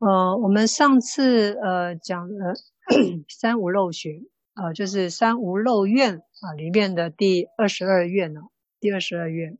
[0.00, 2.54] 呃，我们上次呃讲了
[3.28, 4.22] 三无漏学，
[4.54, 8.40] 呃，就是三无漏愿啊里面的第二十二愿呢，
[8.80, 9.58] 第二十二愿。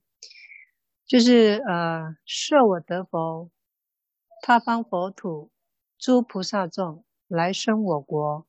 [1.05, 3.51] 就是呃设我得佛，
[4.41, 5.51] 他方佛土，
[5.99, 8.47] 诸菩萨众来生我国，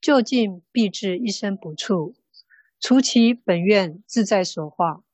[0.00, 2.16] 就近必至一生补处，
[2.80, 5.04] 除其本愿自在所化，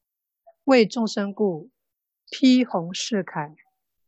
[0.64, 1.68] 为众生故，
[2.30, 3.56] 披红饰铠，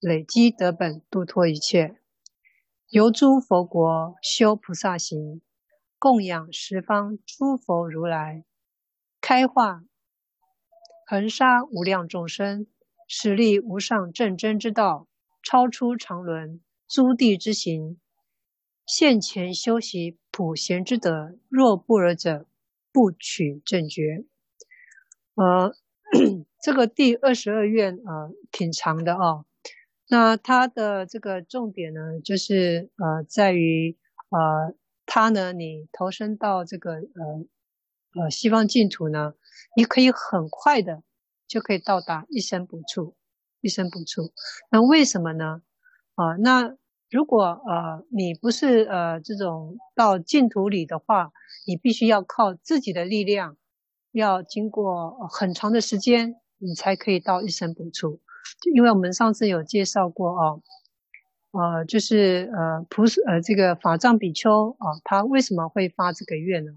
[0.01, 1.97] 累积德本，度脱一切。
[2.89, 5.43] 由诸佛国，修菩萨行，
[5.99, 8.45] 供养十方诸佛如来，
[9.21, 9.85] 开化
[11.07, 12.67] 恒沙无量众生，
[13.07, 15.07] 使立无上正真之道，
[15.43, 18.01] 超出常伦诸地之行，
[18.87, 22.47] 现前修习普贤之德，若不尔者，
[22.91, 24.25] 不取正觉。
[25.35, 25.75] 呃。
[26.61, 29.45] 这个第二十二愿呃挺长的哦，
[30.11, 33.97] 那它的这个重点呢，就是呃在于
[34.31, 34.75] 呃
[35.07, 39.35] 它呢，你投身到这个呃呃西方净土呢，
[39.77, 41.05] 你可以很快的
[41.47, 43.15] 就可以到达一生补处，
[43.61, 44.33] 一生补处。
[44.73, 45.63] 那为什么呢？
[46.17, 46.77] 啊、那
[47.09, 51.31] 如果呃你不是呃这种到净土里的话，
[51.69, 53.57] 你必须要靠自己的力量。
[54.13, 58.21] 要经过很长的时间，你才可以到一生补处。
[58.73, 60.63] 因为我们上次有介绍过哦，
[61.53, 66.73] 呃，就是呃菩萨呃这个法藏比丘啊、他为什么会发这个愿呢？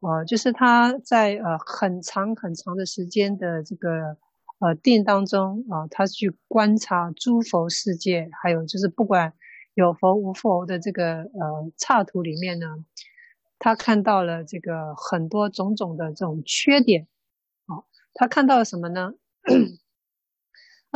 [0.00, 4.16] 呃，就是他在呃很长很长的时间的这个
[4.58, 9.32] 呃定当中啊、他去观察诸佛世界，还有就是不管
[9.74, 12.84] 有佛无佛的这个呃刹土里面呢。
[13.58, 17.08] 他看到了这个很多种种的这种缺点，
[17.64, 19.14] 哦，他看到了什么呢？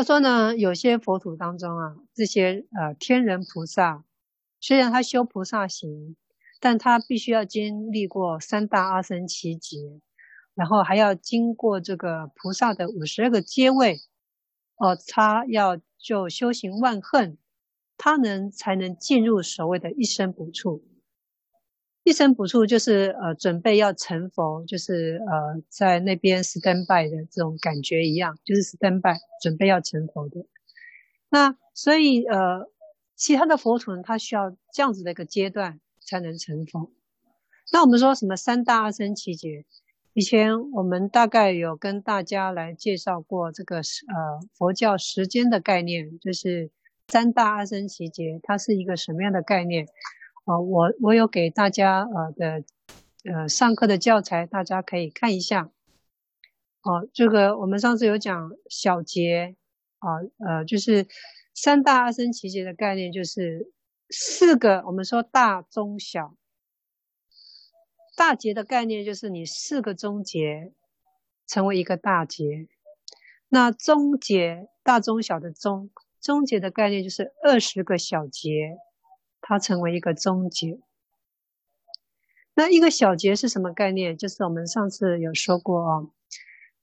[0.01, 4.03] 他说呢，有些佛土当中啊，这些呃天人菩萨，
[4.59, 6.17] 虽然他修菩萨行，
[6.59, 10.01] 但他必须要经历过三大阿僧祇劫，
[10.55, 13.99] 然后还要经过这个菩萨的五十二个阶位，
[14.77, 17.37] 哦，他要就修行万恨，
[17.99, 20.83] 他能才能进入所谓的一生不处。
[22.03, 30.47] 一生补处就是呃准备要成佛，就是呃在那边 stand by 的这种感觉一样，就是 stand by 准备要成佛的。
[31.29, 32.67] 那所以呃
[33.17, 36.91] 其他的佛土呢，它需要这样子的一个阶段才能成佛。
[37.73, 39.65] 那我们说什么三大阿僧只劫？
[40.13, 46.71] 以前我们大概有跟大家来介绍过这个呃佛教时间的概念，就是
[47.07, 49.87] 三大阿僧只劫，它是一个什么样的概念？
[50.51, 52.65] 啊、我我有给大家呃的
[53.23, 55.71] 呃上课的教材，大家可以看一下。
[56.83, 59.55] 哦、这个我们上次有讲小节
[59.99, 60.09] 啊，
[60.45, 61.07] 呃，就是
[61.55, 63.71] 三大阿僧只劫的概念，就是
[64.09, 66.35] 四个我们说大中小。
[68.17, 70.73] 大节的概念就是你四个中节
[71.47, 72.67] 成为一个大节，
[73.49, 75.91] 那中节大中小的中
[76.21, 78.79] 中节的概念就是二十个小节。
[79.43, 80.79] 它成为一个终结，
[82.55, 84.17] 那一个小节是什么概念？
[84.17, 86.11] 就是我们上次有说过哦，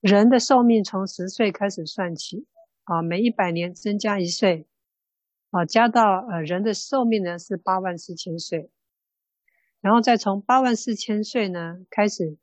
[0.02, 2.46] 人的寿命从十岁开始算起
[2.84, 4.66] 啊，每一百年增加一岁
[5.52, 8.70] 啊，加到呃人的寿命呢是八万四千岁，
[9.80, 12.38] 然后再从八万四千岁呢开始，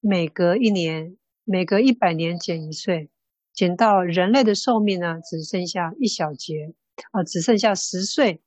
[0.00, 3.08] 每隔一年，每隔一百年减一岁，
[3.54, 6.74] 减到人类的寿命呢只剩下一小节
[7.12, 8.42] 啊，只剩下十岁。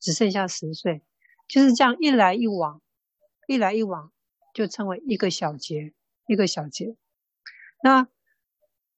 [0.00, 1.02] 只剩下十岁，
[1.48, 2.80] 就是这样一来一往，
[3.46, 4.12] 一来一往，
[4.54, 5.92] 就称为一个小节，
[6.26, 6.94] 一个小节。
[7.82, 8.06] 那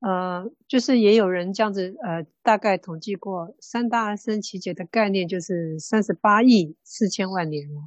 [0.00, 7.80] 呃，就是也有人这样子呃，大概统计过三大阿僧只劫的概念，就是三十八亿四千万年了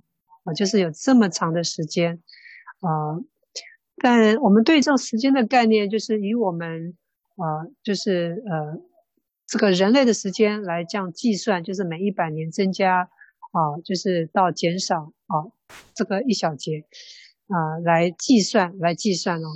[0.43, 2.21] 啊、呃，就是有这么长的时间
[2.79, 3.23] 啊、呃。
[3.97, 6.97] 但我们对这种时间的概念，就是以我们
[7.35, 8.81] 呃，就是呃。
[9.45, 13.09] 这个人类的时间来这样计算，就是每一百年增加
[13.51, 15.51] 啊，就是到减少啊，
[15.93, 16.85] 这个一小节
[17.47, 19.47] 啊来计算来计算哦。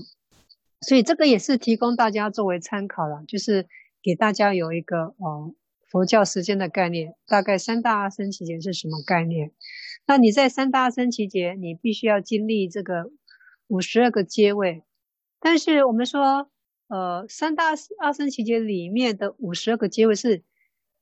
[0.81, 3.67] 所以这个也是提供大家作为参考了，就是
[4.03, 5.55] 给大家有一个哦
[5.89, 9.51] 佛教时间的概念，大概三大阿僧只劫是什么概念？
[10.05, 13.09] 那你在三大阿僧只劫，你必须要经历这个
[13.67, 14.83] 五十二个阶位，
[15.39, 16.51] 但是我们说。
[16.87, 20.43] 呃，三大阿僧只劫里面的五十二个阶位是，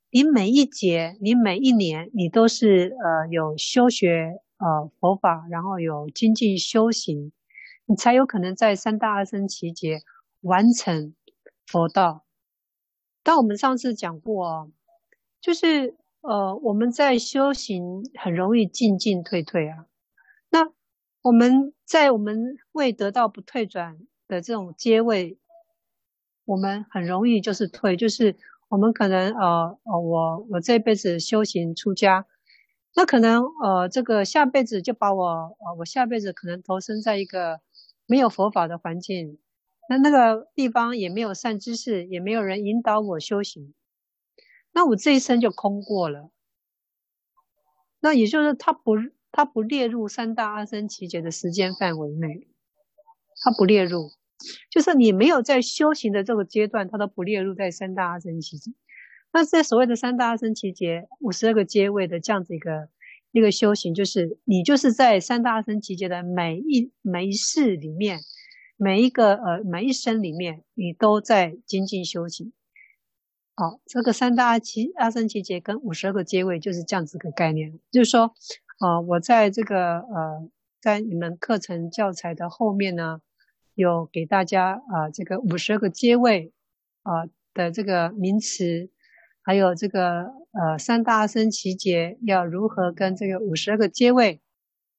[0.10, 7.32] 你每一劫，你每一年，你都是呃有修学呃佛法，然后有精进修行，
[7.86, 10.02] 你才有可能在三大阿僧只劫
[10.42, 11.14] 完成
[11.68, 12.26] 佛道。
[13.22, 14.72] 但我们上次讲过哦，
[15.40, 19.86] 就是呃，我们在修行很容易进进退退啊。
[20.50, 20.72] 那
[21.22, 25.38] 我们在我们未得到不退转的这种阶位，
[26.46, 28.36] 我们很容易就是退，就是
[28.70, 32.26] 我们可能呃呃，我我这辈子修行出家，
[32.96, 37.60] 那可能呃这个下辈子就把我呃我下辈子可能投身在一个
[38.06, 39.40] 没有佛法的环境，
[39.90, 43.74] 那那个地方也没有善知识，也没有人引导我修行。
[44.72, 46.30] 那我这一生就空过了，
[48.00, 48.96] 那也就是他不
[49.32, 52.48] 他不列入三大阿僧只劫的时间范围内，
[53.42, 54.12] 他不列入，
[54.70, 58.72] 就是你没有在修行的这个阶段，它都不列入在三大阿僧只劫。
[59.32, 62.90] 那在所谓的三大阿僧祇劫五十二个阶位的这样子一个
[63.32, 68.20] 一个修行，就是你就是在三大阿僧祇劫的每一每一世里面，
[68.78, 72.54] 每一个呃每一生里面，你都在精进修行。
[73.58, 78.34] 哦，这个三大阿七阿僧祇劫跟五十二个阶位就是这样子个概念，就是说，
[78.80, 80.50] 呃，我在这个呃，
[80.82, 83.22] 在你们课程教材的后面呢，
[83.76, 86.52] 有给大家啊、这个五十二个阶位
[87.04, 88.90] 啊、的这个名词，
[89.44, 94.42] 还有这个呃三大阿僧只劫要如何跟这个五十二个阶位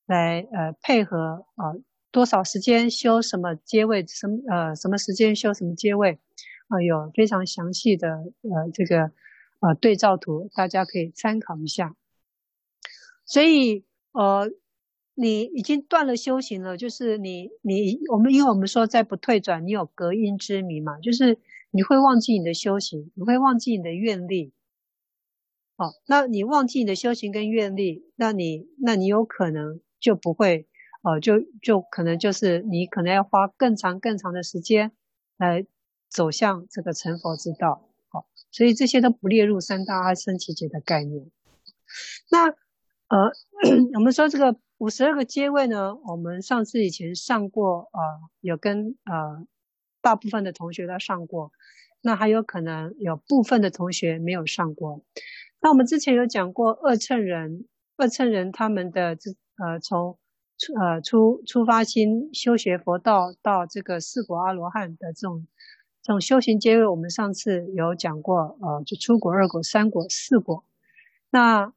[0.07, 1.75] 来呃配合啊、
[2.13, 6.21] 多少时间修什么阶位，什么呃什么时间修什么阶位。
[6.69, 9.13] 啊，有非常详细的呃这个
[9.61, 11.95] 呃对照图，大家可以参考一下。
[13.25, 14.51] 所以呃，
[15.17, 21.39] 你已经断了修行了，就是你你我们因为我们说在不退转，你有隔阴之迷嘛，就是
[21.73, 24.53] 你会忘记你的修行，你会忘记你的愿力。
[25.77, 30.69] 哦，那你忘记你的修行跟愿力，那你那你有可能就不会
[31.03, 34.93] 哦、呃，就就可能就是你可能要花更长更长的时间
[35.37, 35.67] 来。
[36.09, 41.31] 走向这个成佛之道，好，所以这些都不列入三大阿僧祇劫的概念。
[42.31, 43.33] 那呃，
[43.95, 48.01] 我们说这个五十二个阶位呢，我们上次以前上过，呃，
[48.41, 49.47] 有跟呃
[50.03, 51.53] 大部分的同学都上过，
[52.03, 55.03] 那还有可能有部分的同学没有上过。
[55.61, 60.19] 那我们之前有讲过二乘人，二乘人他们的这呃从
[60.59, 65.47] 出呃出出发心修学佛道到这个四果阿罗汉的这种。
[66.03, 70.63] 这种修行阶位，我们上次有讲过，呃，就初果、二果、三果、四果。
[71.31, 71.73] 那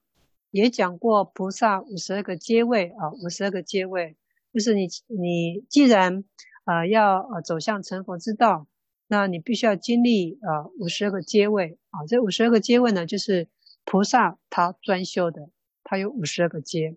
[0.51, 4.16] 也讲过菩萨五十二个阶位啊，五十二个阶位，
[4.54, 6.24] 就是你你既然
[6.66, 8.68] 呃要呃走向成佛之道，
[9.07, 12.06] 那你必须要经历呃五十二个阶位啊。
[12.07, 13.48] 这五十二个阶位呢，就是
[13.86, 15.50] 菩萨他专修的，
[15.84, 16.95] 他有五十二个阶。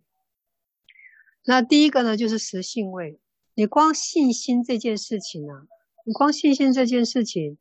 [1.45, 3.19] 那第一个呢，就是实性位。
[3.55, 5.67] 你光信心这件事情呢、啊。
[6.05, 7.59] 你光信心这件事情，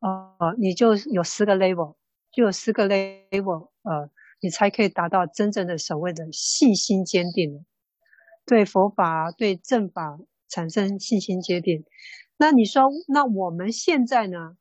[0.00, 1.94] 呃，你就有十个 level，
[2.32, 4.10] 就有十个 level，呃，
[4.44, 7.64] 你才可以达到真正的所谓的信心坚定，
[8.44, 10.18] 对佛法、对正法
[10.50, 11.86] 产生信心坚定。
[12.36, 14.58] 那你说，那我们现在呢？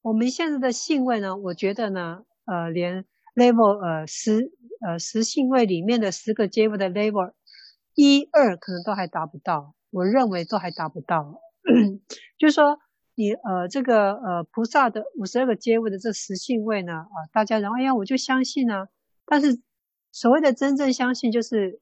[0.00, 1.36] 我们现在的信位呢？
[1.36, 7.32] 我觉得呢，呃，连 level 呃十呃十信位里面的十个阶位的 level
[7.96, 11.40] 一二可能都还达不到，我认为都还达不到。
[12.38, 12.78] 就是说
[13.16, 18.86] 你呃这个呃菩萨的五十二个阶位的这十性位呢啊、大家然后哎呀我就相信呢、
[19.26, 19.60] 但是
[20.12, 21.80] 所谓的真正相信就是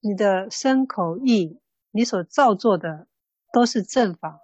[0.00, 3.06] 你的身口意你所造作的
[3.52, 4.40] 都是正法，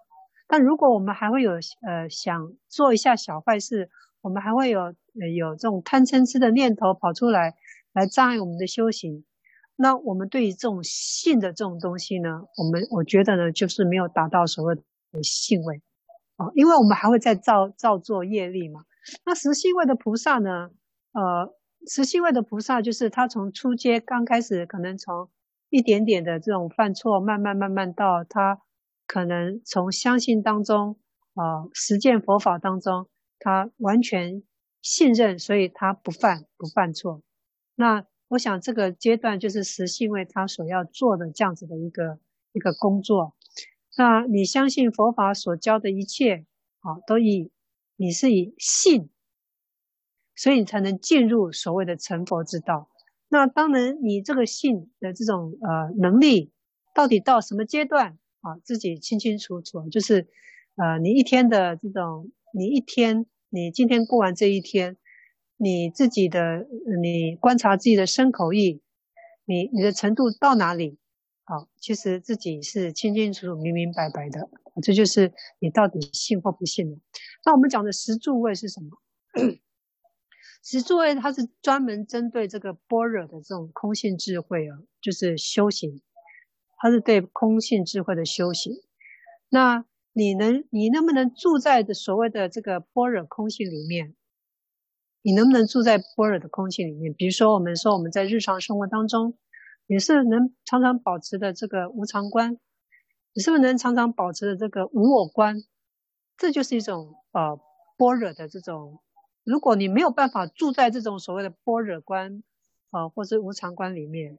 [0.47, 1.53] 但如果我们还会有
[1.87, 7.55] 呃想做一下小坏事，我们还会有呃有这种贪嗔痴的念头跑出来
[7.93, 9.25] 来障碍我们的修行。
[9.75, 14.83] 那我们对于这种信的这种东西呢，我们我觉得呢，就是没有达到所谓的
[15.23, 15.81] 信位
[16.37, 18.85] 啊，因为我们还会再造造作业力嘛。
[19.25, 20.71] 那实信位的菩萨呢，
[21.13, 21.55] 呃，
[21.89, 25.31] 实信位的菩萨就是他从初阶刚开始，可能从
[25.71, 28.61] 一点点的这种犯错，慢慢慢慢到他
[29.07, 30.99] 可能从相信当中
[31.35, 34.43] 啊，实践佛法当中，他完全
[34.83, 37.23] 信任，所以他不犯不犯错。
[37.75, 42.19] 那我想这个阶段就是实信位他所要做的这样子的一个
[42.53, 43.35] 一个工作。
[43.97, 46.45] 那你相信佛法所教的一切，
[46.81, 47.51] 啊，都以
[47.97, 49.09] 你是以信，
[50.39, 52.89] 所以你才能进入所谓的成佛之道。
[53.29, 56.53] 那当然，你这个信的这种呃能力，
[56.95, 58.57] 到底到什么阶段啊？
[58.65, 59.89] 自己清清楚楚。
[59.91, 60.29] 就是
[60.77, 64.97] 呃，你一天的这种，你一天，你今天过完这一天。
[65.61, 66.69] 你自己的，
[67.03, 68.81] 你观察自己的身口意，
[69.45, 70.99] 你你的程度到哪里？
[71.43, 74.49] 啊，其实自己是清清楚楚、明明白白的。
[74.81, 76.97] 这就是你到底信或不信了。
[77.45, 78.89] 那我们讲的十住位是什么？
[80.63, 86.03] 十住位它是专门针对这个般若的这种空性智慧啊，就是修行，
[86.77, 88.75] 它是对空性智慧的修行。
[89.49, 94.15] 那你能，你能不能住在的所谓的这个般若空性里面？
[95.23, 97.15] 你能不能住在般若的空性里面？
[97.15, 99.39] 比如说，我们说我们在日常生活当中，
[99.87, 102.59] 也是能常常保持的这个无常观，
[103.33, 105.63] 你是不是能常常保持的这个无我观？
[106.37, 107.59] 这就是一种呃
[107.97, 109.01] 般若的这种。
[109.49, 112.43] 如果你没有办法住在这种所谓的般若观
[112.91, 114.39] 啊、或是无常观里面，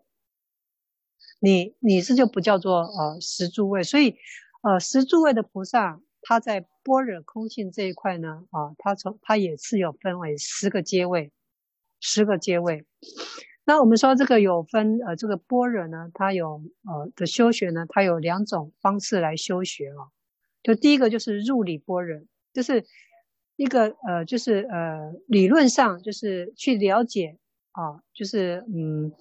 [1.39, 3.81] 你你是就不叫做呃十住位。
[3.81, 4.17] 所以
[4.61, 11.31] 呃十住位的菩萨，他在般若空性这一块呢啊，他从他也是有分为十个阶位，
[11.99, 12.85] 十个阶位。
[13.65, 20.13] 那我们说这个有分呃这个般若呢，它有呃的修学呢，它有两种方式来修学啊。
[20.61, 22.21] 就第一个就是入理般若，
[22.53, 22.85] 就是。
[23.59, 27.37] 一个呃，就是呃，理论上就是去了解
[27.71, 29.11] 啊，就是嗯，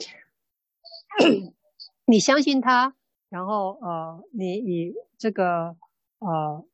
[2.05, 2.95] 你相信他，
[3.31, 5.77] 然后呃，你以这个
[6.21, 6.65] 呃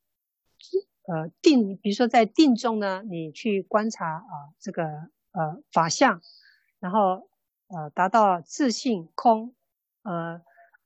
[1.07, 4.85] 呃定，比如说在定中呢，你去观察啊这个
[5.33, 6.21] 呃法相，
[6.81, 7.31] 然后
[7.69, 9.55] 呃达到自信空
[10.03, 10.43] 呃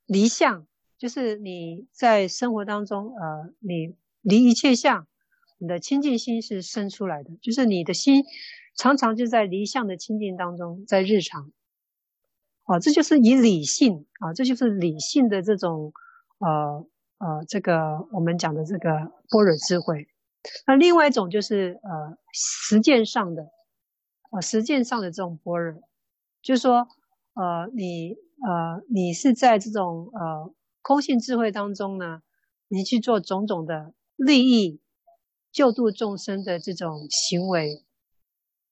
[0.06, 0.64] 离相，
[0.96, 5.08] 就是你在生活当中呃你离一切相。
[5.58, 8.24] 你的清净心是生出来的，就是你的心
[8.76, 11.50] 常常就在离相的清净当中，在日常，
[12.62, 15.92] 啊，这就是以理性啊，这就是理性的这种
[16.38, 16.86] 呃
[17.18, 18.88] 呃，这个我们讲的这个
[19.28, 20.06] 般若智慧。
[20.66, 23.48] 那另外一种就是呃实践上的，
[24.30, 25.82] 呃实践上的这种般若，
[26.40, 26.86] 就是说
[27.34, 28.14] 呃你
[28.46, 32.22] 呃你是在这种呃空性智慧当中呢，
[32.68, 34.80] 你去做种种的利益。
[35.58, 37.82] 救度众生的这种行为，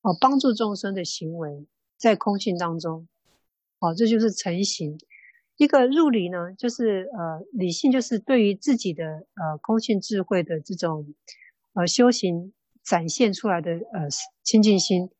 [0.02, 1.66] 哦，帮助众生的行为，
[1.96, 3.08] 在空性当中，
[3.80, 4.96] 哦，这就是成行。
[5.56, 11.12] 一个入理呢，就是呃，理性就是对于自己的呃空性智慧的这种
[11.74, 12.52] 呃修行
[12.84, 14.06] 展现出来的呃
[14.44, 15.10] 清净心。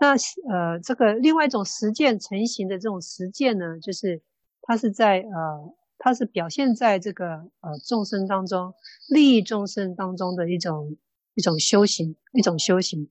[0.00, 0.12] 那
[0.48, 4.22] 呃，这个另外一种实践成行的这种实践呢，就是
[4.62, 5.74] 它是在呃。
[6.02, 7.26] 它是表现在这个
[7.60, 8.72] 呃众生当中，
[9.10, 10.96] 利益众生当中的一种
[11.34, 13.10] 一种修行，一种修行。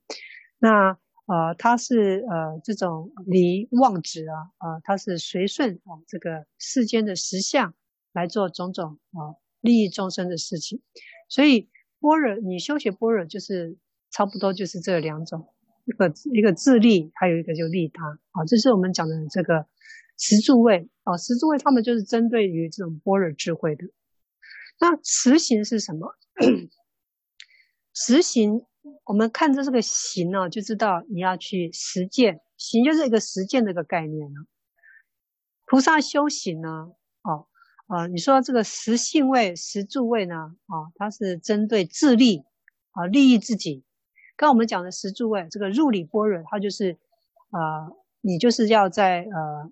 [0.58, 7.75] 那呃，它是呃这种离妄执啊，呃，它是随顺啊这个世间的实相
[8.12, 10.81] 来做种种啊利益众生的事情。
[11.27, 11.69] 所以
[12.00, 13.77] 般若，你修学般若就是
[14.10, 15.48] 差不多就是这两种，
[15.86, 19.67] 一个一个自利，还有一个就利他啊，这是我们讲的这个。
[20.19, 23.85] 十住位啊，十住位他们就是针对于这种般若智慧的。
[24.81, 26.13] 那实行是什么？
[27.93, 28.65] 实行，
[29.05, 32.41] 我们看着这个行呢，就知道你要去实践。
[32.57, 34.41] 行就是一个实践这个概念呢。
[35.65, 36.91] 菩萨修行呢，
[37.23, 37.47] 哦，
[37.88, 42.43] 啊，你说这个实性位、实住位呢，啊，它是针对自利
[42.91, 43.85] 啊，利益自己。
[44.35, 46.97] 刚我们讲的十住位，这个入理般若，它就是
[47.51, 47.88] 啊，
[48.19, 49.71] 你就是要在呃。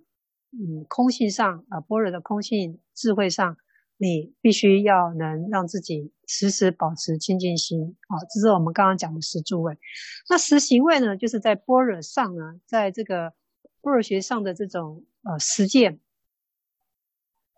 [0.52, 3.58] 嗯，空性上啊，般若的空性智慧上，
[3.98, 8.18] 你必须要能让自己时时保持清净心啊。
[8.34, 9.78] 这是我们刚刚讲的十住位。
[10.30, 13.34] 那十行位呢，就是在般若上呢，在这个
[13.82, 16.00] 般若学上的这种呃实践，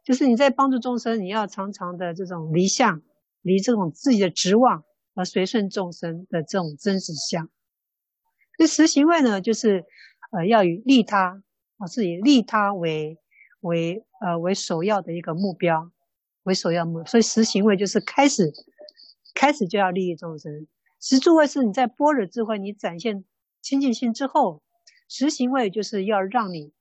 [0.03, 3.03] 就是你在帮助众生，你要常常的这种离相，
[3.43, 7.50] 离这种自己的执妄而随顺众生的这种真实相。
[8.58, 9.86] 那十行位呢，就是
[10.31, 11.43] 呃要与利他。
[11.79, 13.17] 啊，是以利他为
[13.62, 15.91] 为呃为首要的一个目标，
[16.43, 18.53] 为首要目，所以实行为就是开始
[19.33, 20.67] 开始就要利益众生。
[21.00, 23.24] 实住位是你在般若智慧你展现
[23.62, 24.62] 清净心之后，
[25.07, 26.71] 实行为就是要让你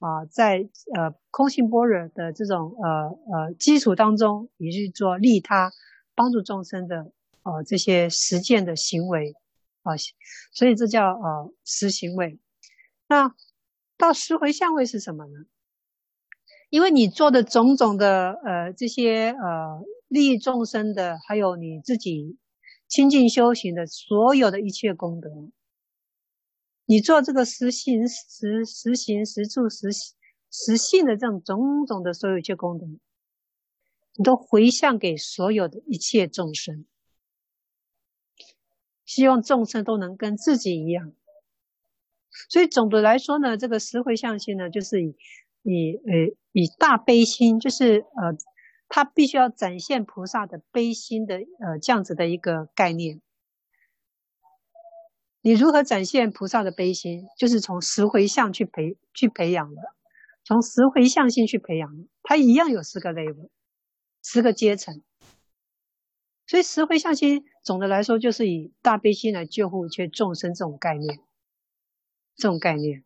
[0.00, 5.70] 啊、在呃空性般若的这种呃呃基础当中，你去做利他
[6.14, 9.34] 帮助众生的呃这些实践的行为
[9.82, 9.92] 啊、
[10.52, 12.38] 所以这叫呃实行为。
[13.08, 13.34] 那
[14.00, 15.44] 到十回向位是什么呢？
[16.70, 22.38] 因为你做的种种的呃这些呃利益众生的，还有你自己
[22.88, 25.30] 清净修行的所有的一切功德，
[26.86, 29.88] 你做这个实行实实行实住实
[30.50, 32.86] 实性的这种种种的所有一切功德，
[34.14, 36.86] 你都回向给所有的一切众生，
[39.04, 41.12] 希望众生都能跟自己一样。
[42.48, 45.16] 所以总的来说呢，这个十回向心呢，就是以
[45.62, 48.36] 以呃以大悲心，就是呃，
[48.88, 53.20] 他必须要展现菩萨的悲心的呃这样子的一个概念。
[55.42, 57.26] 你如何展现菩萨的悲心？
[57.38, 59.80] 就是从十回向去培去培养的，
[60.44, 63.48] 从十回向心去培养的，它一样有十个 level，
[64.22, 65.02] 十个阶层。
[66.46, 71.20] 所以十回向心总的来说就是以大悲心来救护一切众生这种概念，
[72.40, 73.04] 这种概念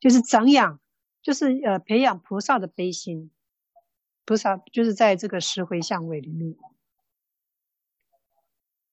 [0.00, 0.80] 就是长养，
[1.20, 3.30] 就是呃培养菩萨的悲心。
[4.24, 6.56] 菩萨就是在这个十回向位里面。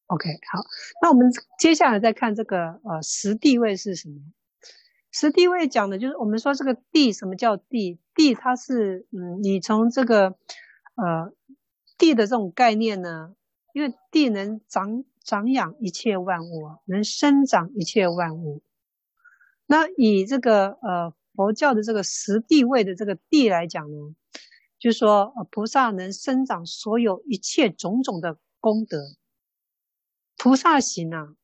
[0.07, 0.59] OK，好，
[1.01, 4.19] 那我们接下来再看这个呃十地位是什么？
[5.09, 7.99] 十地位讲的就是我们说这个地，什么叫地？
[8.13, 10.37] 地它是嗯，你从这个
[10.95, 11.31] 呃
[11.97, 13.33] 地的这种概念呢，
[13.73, 18.61] 因为地能长长养一切万物，能生长一切万物。
[19.71, 24.13] 那以这个呃佛教的这个十地位的这个地来讲呢，
[24.77, 28.97] 就说呃菩萨能生长所有一切种种的功德。
[30.35, 31.35] 菩萨行啊，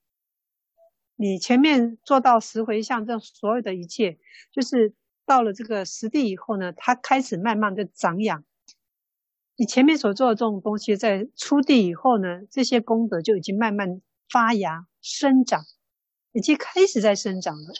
[1.15, 4.17] 你前面做到十回向，这所有的一切，
[4.51, 4.93] 就是
[5.25, 8.43] 到了这个十地以后呢，它开始慢慢的长养。
[9.55, 15.63] 你前面所做的这种东西，在初地以后呢，这些功德就已经慢慢发芽生长，
[16.34, 17.74] 已经开始在生长了。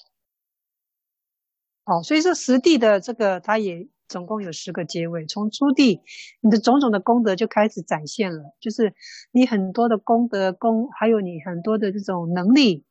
[1.88, 3.88] 哦，所以说十地的这个，它也。
[4.10, 6.00] 总共有十个阶位，从初地，
[6.40, 8.94] 你的种种的功德就开始展现了，就是
[9.34, 12.86] 你很多的功德功，还有你很多的这种能力，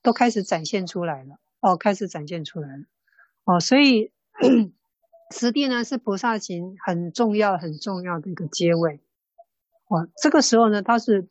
[0.00, 1.36] 都开始展现出来了。
[1.60, 2.84] 哦，开始展现出来了。
[3.44, 4.10] 哦，所以
[5.30, 9.00] 十地呢是菩萨行很重要很重要的一个阶位。
[9.88, 11.28] 哦，这个时候呢，它是。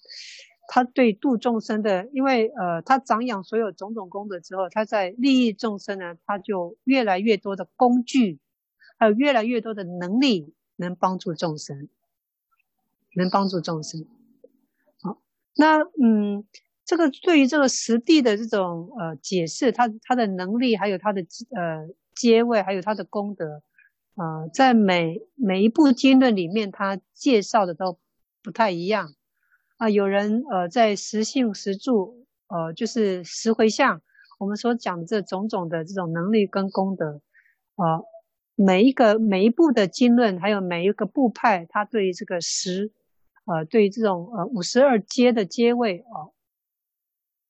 [0.73, 8.39] 他对度众生的，因为呃，他长养所有种种功德之后，他在利益众生呢，他就越来越多的工具，
[8.97, 11.89] 还有越来越多的能力，能帮助众生，
[13.17, 14.05] 能帮助众生。
[15.01, 15.21] 好，
[15.57, 16.45] 那嗯，
[16.85, 21.21] 这个对于这个实地的这种呃解释，他他的能力，还有他的
[21.53, 23.61] 呃阶位，还有他的功德，
[24.15, 27.99] 呃，在每每一部经论里面，他介绍的都
[28.41, 29.13] 不太一样。
[29.81, 34.03] 啊，有人呃，在十信十住，呃，就是十回向，
[34.37, 37.19] 我们所讲的这种种的这种能力跟功德，
[37.77, 38.05] 啊、呃，
[38.53, 42.91] 每一个每一部的经论，还有每一个部派，它对于这个十，
[43.45, 46.29] 呃，对于这种呃五十二阶的阶位啊、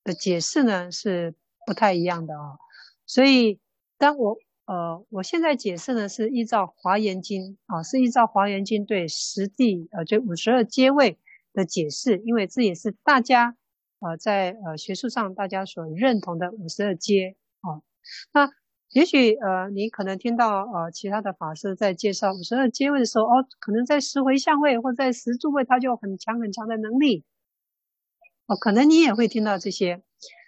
[0.02, 1.34] 的解释呢，是
[1.66, 2.56] 不太一样的啊。
[3.04, 3.60] 所以，
[3.98, 11.18] 当我呃，我现在解释呢，是依照华严经啊，是依照华严经对十地呃，就五十二阶位。
[11.52, 13.56] 的解释，因为这也是大家
[14.00, 17.82] 呃在呃学术上大家所认同的五十二阶啊。
[18.32, 18.50] 那
[18.90, 27.24] 也许呃你可能听到呃其他的法师在介绍五十二阶位的时候，哦，可能在十回向位或在十住位，他就有很强很强的能力
[28.46, 30.02] 哦，可能你也会听到这些。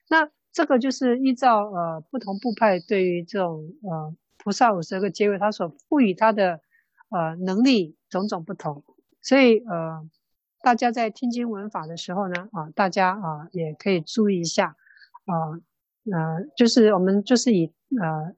[0.08, 6.60] 那这个就是依照呃不同部派对于这种呃菩萨五十二个阶位，他所赋予他的
[7.10, 8.82] 呃能力种种不同，
[9.20, 10.08] 所以呃。
[10.64, 14.68] 大家在听经闻法的时候呢，啊，大家啊也可以注意一下，
[15.26, 15.60] 啊，
[16.10, 17.66] 呃，就是我们就是以
[18.00, 18.34] 呃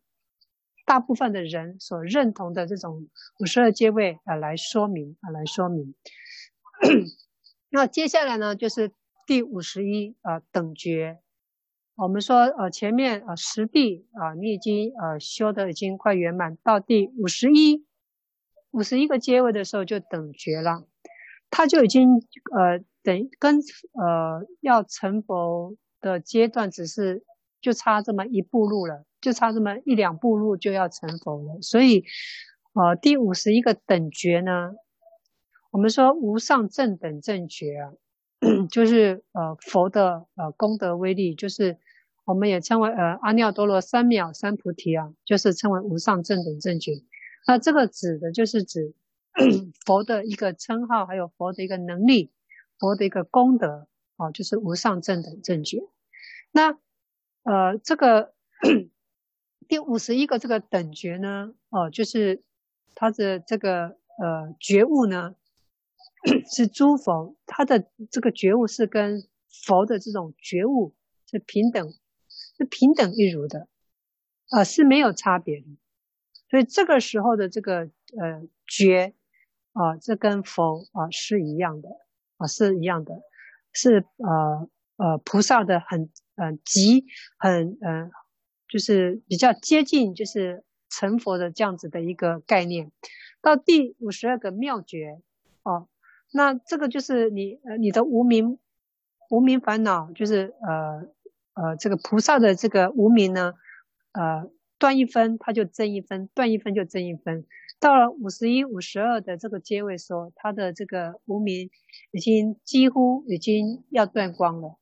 [0.84, 3.08] 大部分的人所认同的这种
[3.38, 5.94] 五十二阶位啊来说明啊来说明。
[7.68, 8.90] 那接下来呢，就是
[9.24, 11.20] 第五十一啊等觉。
[11.94, 17.86] 我们说呃前面啊十地啊你已经呃修的已经快圆满，到第五十一
[18.72, 20.88] 五十一个阶位的时候就等觉了。
[21.50, 22.08] 他就已经
[22.56, 23.60] 呃等跟
[23.94, 27.24] 呃要成佛的阶段，只是
[27.60, 31.62] 就差这么一步路了，就差这么一两步路就要成佛了。
[31.62, 32.04] 所以，
[32.74, 34.72] 呃，第五十一个等觉呢，
[35.70, 37.92] 我们说无上正等正觉啊，
[38.70, 41.78] 就是呃佛的呃功德威力，就是
[42.24, 46.92] 我们也称为呃阿耨多罗三藐三菩提啊，就是称为无上正等正觉。
[47.46, 48.94] 那这个指的就是指。
[49.84, 52.32] 佛的一个称号，还有佛的一个能力，
[52.78, 55.82] 佛的一个功德，哦，就是无上正等正觉。
[56.52, 56.78] 那
[57.42, 58.34] 呃，这个
[59.68, 62.42] 第五十一个这个等觉呢，哦，就是
[62.94, 65.34] 他的这个呃觉悟呢，
[66.50, 69.22] 是诸佛他的这个觉悟是跟
[69.66, 70.94] 佛的这种觉悟
[71.30, 71.92] 是平等，
[72.56, 73.68] 是平等一如的，
[74.48, 75.66] 啊、呃，是没有差别的。
[76.48, 79.12] 所以这个时候的这个呃觉。
[79.76, 81.90] 啊，这跟佛啊是一样的
[82.38, 83.20] 啊，是一样的，
[83.74, 87.04] 是呃呃菩萨的很呃极
[87.36, 88.10] 很呃，
[88.68, 92.90] 就是比较接近，就是成佛的这样子的一个概念。
[93.42, 95.20] 到第五十二个妙觉
[95.62, 95.88] 哦，
[96.32, 98.58] 那这个就是你呃你的无明
[99.28, 101.06] 无明烦恼就是呃
[101.52, 103.52] 呃这个菩萨的这个无明呢，
[104.12, 107.44] 呃断一分他就增一分，断一分就增一分。
[107.78, 111.70] 到了五十一、五十二的这个阶位时候，他的这个无明
[112.10, 114.78] 已经几乎已经要断光了，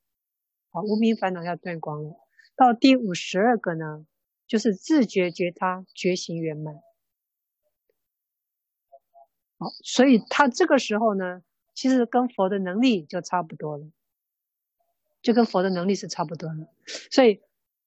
[0.70, 2.16] 啊，无明烦恼要断光了。
[2.56, 4.06] 到第五十二个呢，
[4.46, 6.76] 就是自觉觉他觉醒圆满。
[9.58, 11.42] 好，所以他这个时候呢，
[11.74, 13.86] 其实跟佛的能力就差不多了，
[15.20, 16.68] 就跟佛的能力是差不多的。
[17.10, 17.40] 所以，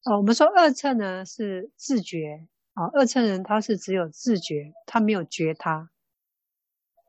[0.04, 2.46] 啊，我们说二乘呢是自觉。
[2.78, 5.90] 啊，二乘人他是只有自觉，他没有觉他，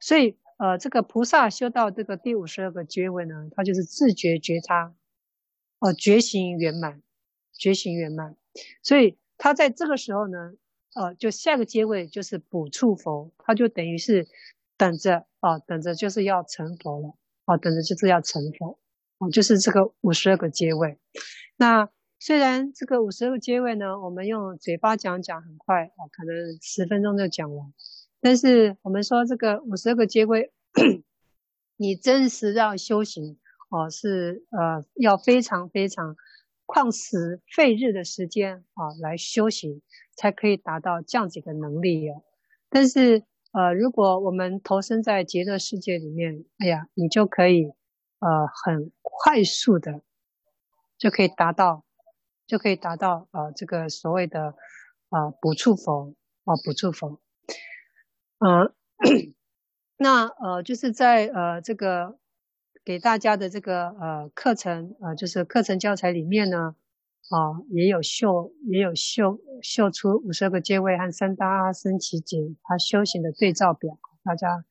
[0.01, 4.95] 所以呃，这个菩萨修到这个第五十二个阶位呢，他就是自觉觉他，
[5.79, 7.03] 哦、觉行圆满，
[7.53, 8.35] 觉行圆满，
[8.83, 10.55] 所以他在这个时候呢，
[10.95, 14.27] 呃，就下个阶位就是补处佛，他就等于是
[14.79, 18.79] 等着啊、等着就是要成佛了，啊、等着就是要成佛，
[19.19, 20.99] 哦、呃，就是这个五十二个阶位，
[21.57, 21.91] 那。
[22.21, 27.73] 虽然这个五十二个阶位呢，我们用嘴巴讲讲很快啊，可能十分钟就讲完。
[28.21, 30.53] 但是我们说这个五十二个阶位，
[31.77, 33.39] 你真实要修行
[33.71, 36.17] 哦，是呃要非常非常
[36.67, 39.81] 旷时费日的时间啊来修行，
[40.17, 42.25] 才可以达到这样子的能力哦。
[42.69, 47.73] 但是呃，如果我们投身在极乐世界里面，哎呀，你就可以
[48.19, 50.03] 呃很快速的
[50.99, 51.85] 就可以达到。
[52.49, 54.55] 就可以达到呃这个所谓的
[55.11, 57.21] 呃补处佛啊补处佛，
[58.39, 58.75] 呃
[59.97, 62.19] 那呃就是在呃这个
[62.85, 66.75] 给大家的这个呃课程呃就是课程教材里面呢
[67.31, 74.65] 啊、也有秀也有秀秀出五十二个阶位和三大阿僧只劫他修行的对照表，大家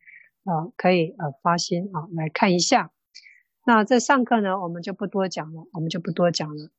[0.44, 2.92] 啊、可以呃发心啊来看一下。
[3.64, 6.72] 那这上课呢我们就不多讲了，我们就不多讲了。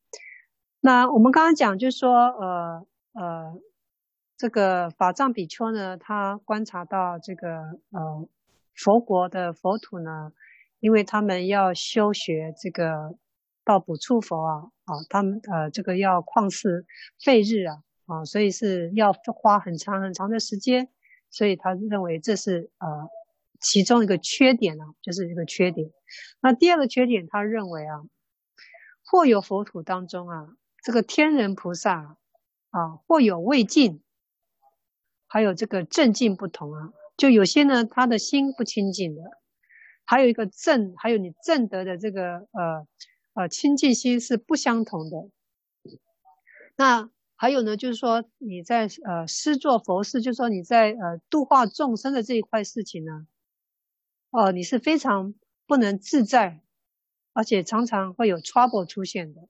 [0.81, 3.61] 那我们刚刚讲，就是说，呃呃，
[4.37, 8.29] 这个法藏比丘呢，他观察到这个呃
[8.77, 10.33] 佛国的佛土呢，
[10.79, 13.19] 因为他们要修学这个
[13.65, 16.87] 到补处佛啊啊，他们呃这个要旷世
[17.19, 20.89] 废日啊啊，所以是要花很长很长的时间，
[21.29, 23.11] 所以他认为这是呃
[23.59, 25.91] 其中一个缺点啊，就是一个缺点。
[26.41, 28.05] 那第二个缺点，他认为啊，
[29.05, 30.47] 或有佛土当中啊。
[30.89, 32.17] 这个天人菩萨
[32.71, 34.03] 啊，或有未尽，
[35.27, 36.95] 还有这个正净不同啊。
[37.15, 39.21] 就有些呢，他的心不清净的；
[40.07, 42.89] 还有一个正，还有你正德的这个呃
[43.35, 45.29] 呃清净心是不相同的。
[46.75, 53.27] 那还有呢，就是说你在呃施作佛事，就是说你在呃度化众生的这一块事情呢，
[54.31, 55.35] 哦、你是非常
[55.67, 56.63] 不能自在，
[57.35, 59.43] 而且常常会有 trouble 出现的。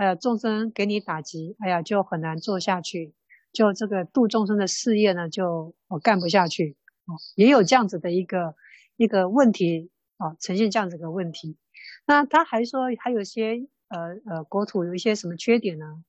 [0.00, 3.12] 哎呀，众生给你打击，哎呀，就很难做下去，
[3.52, 8.54] 就这个度众生的事业呢，就我干不下去啊，也有这样子的一个
[8.96, 11.58] 一个问题啊，呈现这样子的问题。
[12.06, 16.02] 那他还说还有些呃呃国土有一些什么缺点呢？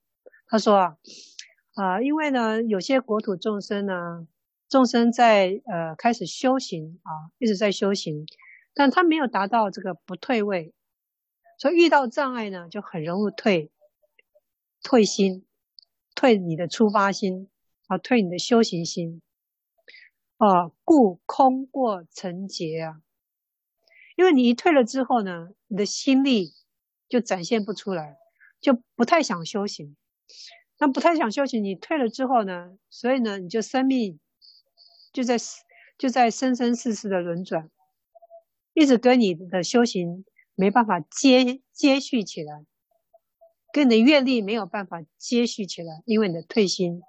[0.47, 0.97] 他说啊
[1.73, 4.25] 啊，因为呢有些国土众生呢，
[4.69, 8.25] 众生在呃开始修行啊，一直在修行，
[8.73, 10.73] 但他没有达到这个不退位，
[11.57, 13.69] 所以遇到障碍呢，就很容易退。
[14.83, 15.45] 退心，
[16.15, 17.49] 退你的出发心
[17.87, 19.21] 啊，退你的修行心
[20.37, 23.01] 啊，故空过成劫啊。
[24.15, 26.53] 因为你一退了之后呢，你的心力
[27.07, 28.17] 就展现不出来，
[28.59, 29.95] 就不太想修行。
[30.77, 34.19] 那不太想修行，你退了之后呢，所以呢，你就生命
[35.13, 35.37] 就在
[35.97, 37.69] 就在生生世世的轮转，
[38.73, 42.65] 一直跟你的修行没办法接接续起来。
[43.73, 47.01] 跟你的愿力没有办法接续起来，因为你的退心，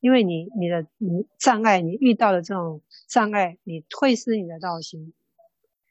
[0.00, 5.12] 因为你你的你障碍，你遇到了这种障碍，你退失你的道心，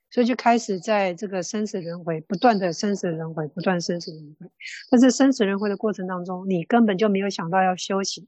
[0.10, 4.48] 所以就开始在这个生死轮回，不断的生死轮回，不断生死轮回。
[4.90, 8.28] 但是生死轮回的过程当中，你根本就没有想到要修行，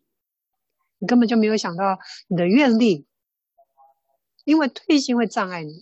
[0.99, 3.07] 你根本就没有想到你的愿力，
[4.43, 5.81] 因为退心会障碍你，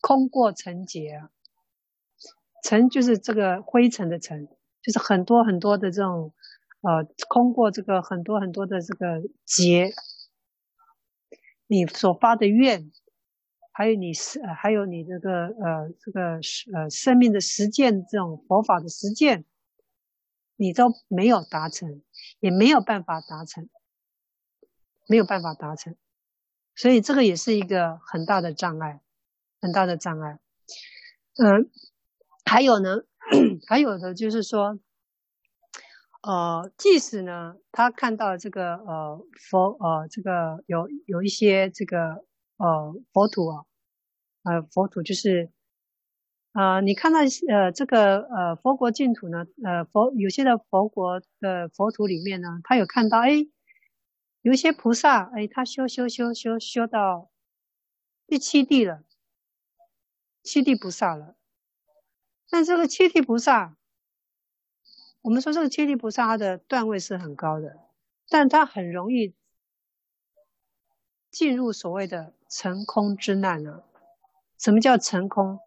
[0.00, 1.22] 空过成劫。
[2.68, 4.46] 尘就是这个灰尘的尘，
[4.82, 6.34] 就是很多很多的这种，
[6.82, 9.94] 呃，通过这个很多很多的这个劫，
[11.66, 12.92] 你所发的愿，
[13.72, 16.40] 还有你是，还有你这个呃这个
[16.74, 19.46] 呃生命的实践，这种佛法的实践，
[20.56, 22.02] 你都没有达成，
[22.38, 23.70] 也没有办法达成，
[25.06, 25.96] 没有办法达成，
[26.74, 29.00] 所以这个也是一个很大的障碍，
[29.58, 30.38] 很大的障碍，
[31.38, 31.70] 嗯、
[32.48, 33.02] 还有呢，
[33.68, 34.78] 还有的就是说，
[36.22, 42.24] 呃，即使呢，他看到这个呃佛呃这个有有一些这个
[42.56, 43.64] 呃佛土啊，
[44.44, 45.50] 呃佛土就是，
[46.54, 47.18] 呃你看到
[47.50, 53.46] 呃这个呃佛国净土呢，呃佛有些的佛国的佛土里面呢，他有看到哎，
[54.40, 57.30] 有一些菩萨哎，他修修修修修到
[58.26, 59.02] 第七地了，
[60.42, 61.37] 七地菩萨了。
[62.50, 63.76] 但这个七地菩萨，
[65.20, 67.78] 我们说这个七地菩萨他的段位是很高的，
[68.28, 69.34] 但他很容易
[71.30, 73.82] 进入所谓的成空之难呢。
[74.58, 75.60] 什么叫成空？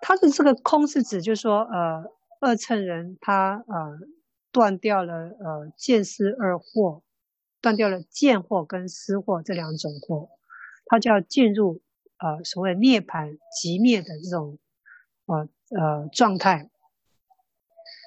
[0.00, 2.04] 他的这个空是指，就是说，呃，
[2.40, 3.98] 二乘人他呃
[4.50, 7.02] 断掉了呃见思二惑，
[7.60, 10.30] 断掉了见惑跟思惑这两种惑，
[10.86, 11.82] 他就要进入。
[12.16, 14.58] 呃，所谓涅槃寂灭的这种
[15.26, 16.70] 呃呃状态。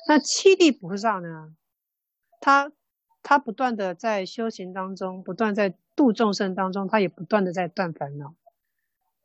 [0.07, 1.53] 那七地菩萨呢，
[2.39, 2.71] 他
[3.21, 8.33] 他不断的在修行当中，不断在度众生当中，他也不断的在断烦恼。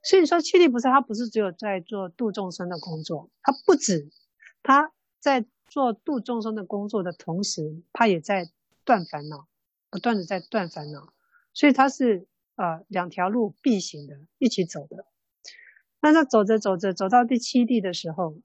[0.03, 4.11] 所以说，七地菩萨他不是只有在做度众生的工作，他不止
[4.65, 8.51] 他在做度众生的工作的同时，他也在
[8.85, 9.47] 断烦恼，
[9.91, 11.13] 不断的在断烦恼。
[11.55, 12.27] 所以他是。
[12.63, 15.05] 呃，两条路并行的，一起走的。
[16.01, 18.37] 那他走着走着，走到第七地的时候，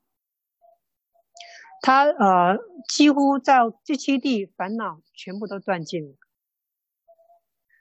[1.84, 6.16] 他呃，几乎在第七地烦恼全部都断尽了。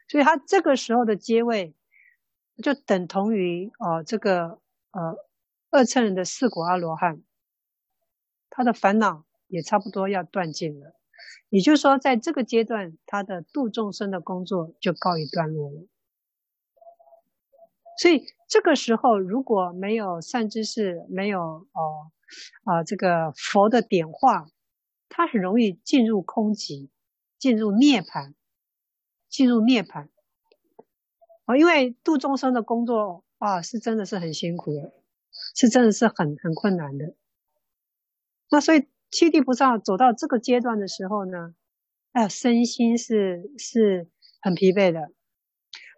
[0.08, 1.74] 所以他这个时候的阶位，
[2.62, 5.16] 就等同于呃这个呃
[5.70, 7.22] 二乘人的四果阿罗汉，
[8.50, 10.94] 他的烦恼也差不多要断尽了。
[11.48, 15.86] 也就是说，在这个阶段，他的度众生的工作就告一段落了。
[17.98, 22.12] 所以这个时候，如果没有善知识，没有哦
[22.64, 24.50] 啊、呃、这个佛的点化，
[25.08, 26.88] 他很容易进入空寂，
[27.38, 28.34] 进入涅槃，
[29.28, 30.08] 进入涅槃。
[31.46, 34.92] 哦，因为度众生的工作啊，是真的是很辛苦的，
[35.54, 37.14] 是真的是很很困难的。
[38.50, 41.54] 那所以七地菩萨走到这个阶段的时候呢，
[42.12, 44.08] 哎，身心是是
[44.40, 45.12] 很疲惫的。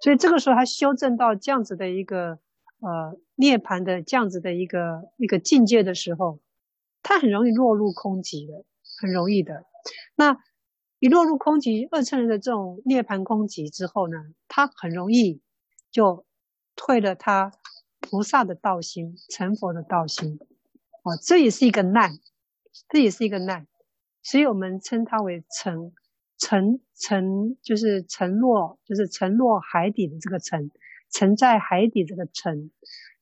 [0.00, 2.38] 所以这个时候，他修正到这样子的一个
[2.80, 6.38] 呃涅槃的这样子的一个一个境界的时候，
[7.02, 8.64] 他很容易落入空寂的，
[9.00, 9.64] 很容易的。
[10.14, 10.38] 那
[11.00, 15.40] 一落入空寂，二乘人的这种涅槃空寂之后呢，他很容易
[15.90, 16.24] 就
[16.76, 17.52] 退了他
[18.00, 20.38] 菩萨的道心，成佛的道心。
[21.02, 22.18] 哦，这也是一个难，
[22.88, 23.66] 这也是一个难，
[24.22, 25.92] 所以我们称它为成。
[26.38, 30.70] 沉沉就是沉落，就是沉落海底的这个沉，
[31.10, 32.70] 沉在海底这个沉，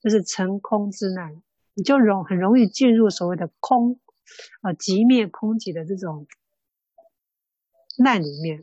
[0.01, 1.43] 就是成空之难，
[1.75, 3.99] 你就容很容易进入所谓的空，
[4.63, 6.27] 呃，寂灭空寂的这种
[7.99, 8.63] 难里面。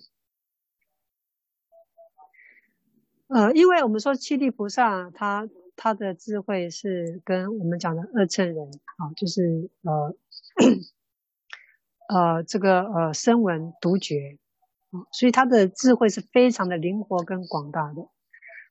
[3.28, 10.16] 呃，因为我们说七地菩萨他他的智慧是跟我们讲的二乘人啊，就是呃
[12.14, 14.38] 呃这个呃声闻独觉。
[15.12, 18.08] 所以他的智慧是非常的灵活跟广大的，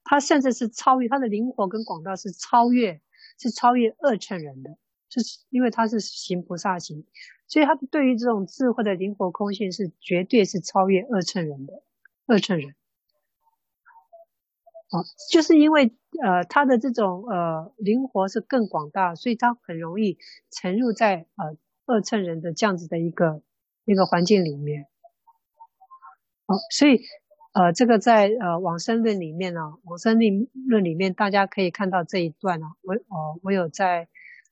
[0.04, 3.00] 他甚至是超越他的灵活跟广大是超越
[3.38, 4.76] 是超越二乘人的，
[5.08, 7.04] 就是因为他是行菩萨行，
[7.48, 11.82] 所以他对于这种智慧的灵活空性是绝对是超越二乘人的
[12.26, 12.74] 二乘人。
[14.90, 20.18] 哦，就是因为呃他的这种呃灵活是更广大，所以他很容易
[20.50, 21.56] 沉入在呃
[21.86, 23.42] 二乘人的这样子的一个
[23.86, 24.86] 一个环境里面。
[26.70, 27.00] 所以，
[27.52, 34.08] 呃，这个在呃往生论里面呢、往生论论里面大家可以看到这一段啊，我哦我有在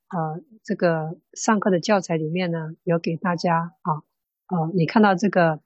[0.08, 4.04] 呃这个上课的教材里面呢，有给大家啊，
[4.48, 5.60] 呃你看到这个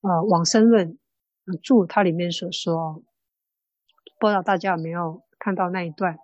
[0.00, 0.96] 呃往生论
[1.62, 3.02] 注它里面所说，
[4.20, 6.18] 不知道大家有没有看到那一段，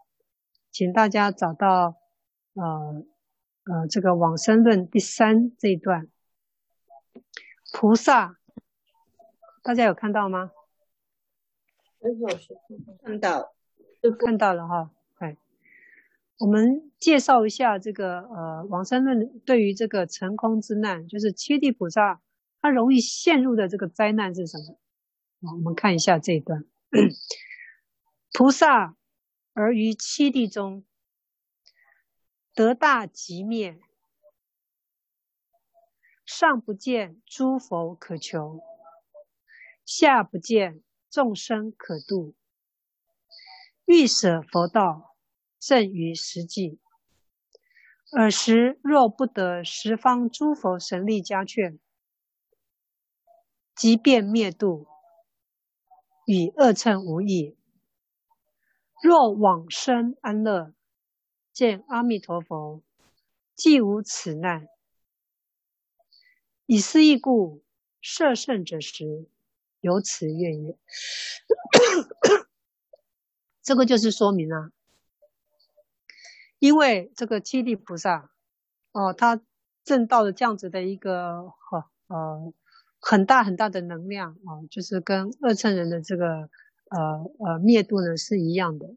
[0.70, 1.96] 请大家找到
[2.54, 3.04] 呃
[3.64, 6.08] 呃这个往生论第三这一段，
[7.72, 8.36] 菩萨。
[9.64, 10.52] 大家有看到吗？
[13.02, 13.54] 看到，
[14.02, 14.90] 都看到了哈。
[15.14, 15.38] 哎，
[16.38, 22.20] 我们介绍一下这个呃往生论对于这个成空之难，就是七地菩萨
[22.60, 25.52] 他容易陷入的这个灾难是什么？
[25.54, 26.66] 我们看一下这一段：
[28.34, 28.96] 菩萨
[29.54, 30.84] 而于七地中
[32.54, 33.80] 得大寂灭，
[36.26, 38.60] 上不见诸佛可求。
[39.84, 42.34] 下不见众生可度，
[43.84, 45.14] 欲舍佛道，
[45.60, 46.78] 正于实际，
[48.12, 51.78] 尔时若不得十方诸佛神力加劝，
[53.74, 54.86] 即便灭度，
[56.26, 57.56] 与恶谶无异。
[59.02, 60.72] 若往生安乐，
[61.52, 62.82] 见阿弥陀佛，
[63.54, 64.66] 即无此难。
[66.64, 67.62] 以是义故，
[68.00, 69.28] 摄圣者时
[69.84, 70.78] 有此愿也。
[73.62, 74.70] 这个就是说明了，
[76.58, 78.30] 因为这个七地菩萨
[78.92, 79.42] 哦，他
[79.84, 82.52] 证到了这样子的一个哈呃
[82.98, 86.48] 很大很大的能量啊，就是跟二乘人的这个。
[86.90, 87.00] 呃
[87.40, 88.94] 呃，灭度呢是一样的，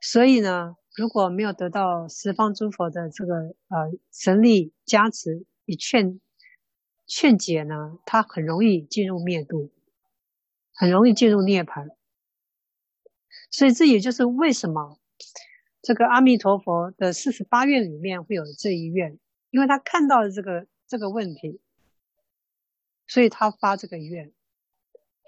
[0.00, 3.34] 所以呢，如果没有得到十方诸佛的这个
[3.68, 6.18] 呃神力加持与劝
[7.14, 9.70] 劝解呢，他很容易进入灭度，
[10.72, 11.90] 很容易进入涅槃。
[13.50, 14.98] 所以这也就是为什么
[15.82, 19.18] 这个阿弥陀佛的四十八愿里面会有这一愿，
[19.50, 21.60] 因为他看到了这个这个问题，
[23.06, 24.32] 所以他发这个愿。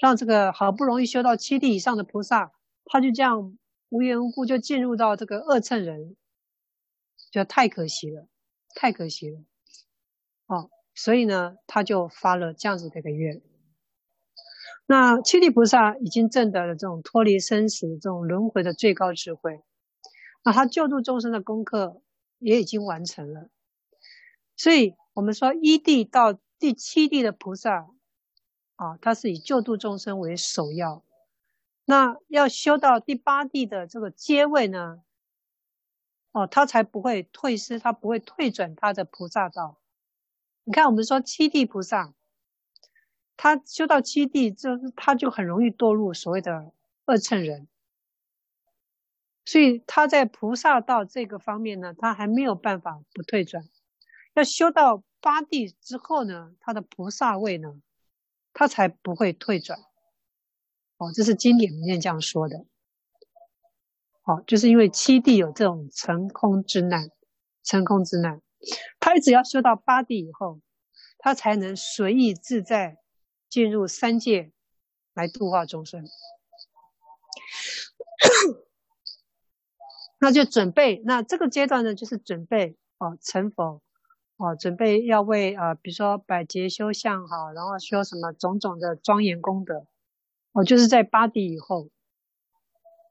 [0.01, 2.53] 让这个好不容易修到七地以上的菩萨，
[2.87, 3.59] 他就这样
[3.91, 6.17] 无缘无故就进入到这个恶谶人，
[7.31, 8.27] 就太可惜了，
[8.75, 9.45] 太可惜了，
[10.47, 13.43] 哦，所以呢，他就发了这样子的一个愿。
[14.87, 19.63] 那七地菩萨已经证得了这种脱离生死、这种轮回的最高智慧，
[20.45, 22.01] 那他救度众生的功课
[22.39, 23.49] 也已经完成了。
[24.57, 27.89] 所以我们说一地到第七地的菩萨。
[28.77, 31.05] 啊，他是以救度众生为首要，
[31.85, 35.01] 那要修到第八地的这个阶位呢，
[36.33, 39.79] 哦，他才不会退失，他不会退转他的菩萨道。
[40.65, 42.15] 你看，我们说七地菩萨，
[43.37, 46.73] 他修到七地，就他就很容易堕入所谓的
[47.05, 47.69] 二乘人，
[49.45, 53.69] 所以他在菩萨道这个方面呢，他还没有办法不退转。
[54.33, 57.81] 要修到八地之后呢，他的菩萨位呢，
[58.55, 59.79] 他才不会退转，
[60.97, 62.65] 哦，这是经典里面这样说的，
[64.23, 67.11] 哦，就是因为七地有这种成空之难，
[67.63, 68.41] 成空之难，
[69.01, 70.61] 他只要修到八地以后，
[71.19, 72.99] 他才能随意自在
[73.49, 74.53] 进入三界
[75.15, 76.05] 来度化众生，
[80.19, 83.83] 那就准备，那这个阶段呢，就是准备哦成佛。
[84.37, 89.87] 哦，准备要为啊、呃，比如说百劫修相哈，然后修什么种种的庄严功德，
[90.51, 91.89] 哦，就是在八地以后，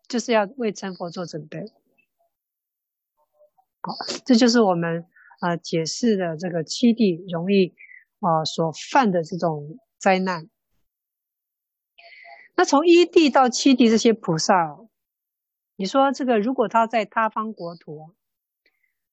[0.10, 1.72] 就是要为成佛做准备。
[3.80, 3.94] 好，
[4.26, 5.08] 这就是我们
[5.44, 7.74] 啊、解释的这个七地容易
[8.20, 10.50] 啊、所犯的这种灾难。
[12.56, 14.80] 那从一地到七地这些菩萨，
[15.76, 18.14] 你说这个如果他在他方国土，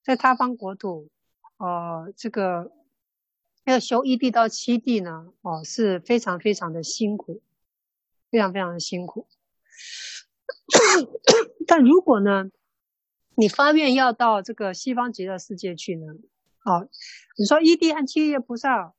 [0.04, 1.10] 在他方国土。
[1.62, 2.72] 呃，这个
[3.64, 7.42] 要修一地到七地呢，哦、是非常非常的辛苦，
[8.30, 9.28] 非常非常的辛苦。
[11.68, 12.50] 但如果呢，
[13.36, 16.06] 你发愿要到这个西方极乐世界去呢，
[16.64, 16.82] 啊、
[17.36, 18.94] 你说一地和七叶菩萨，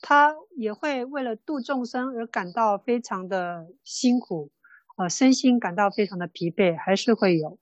[0.00, 4.50] 他也会为了度众生而感到非常的辛苦，
[4.96, 7.58] 呃，身心感到非常的疲惫，还是会有。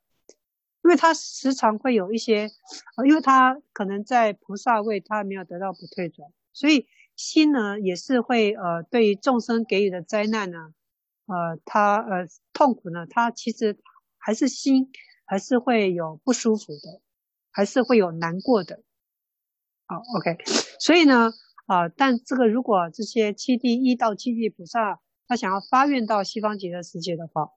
[0.85, 2.51] 因为他时常会有一些，
[2.97, 10.75] 呃，因为他可能在菩萨位，他没有得到不退转，所以心呢也是会呃，对于众生给予的灾难呢，
[11.27, 13.79] 呃，他呃痛苦呢，他其实
[14.19, 14.91] 还是心
[15.33, 17.01] 还是会有不舒服的，
[17.51, 18.83] 还是会有难过的。
[19.87, 20.37] 好，OK，
[20.79, 21.33] 所以呢，
[21.64, 27.49] 啊、但这个如果这些七地一到七地菩萨，他想要发愿到西方极乐世界的话。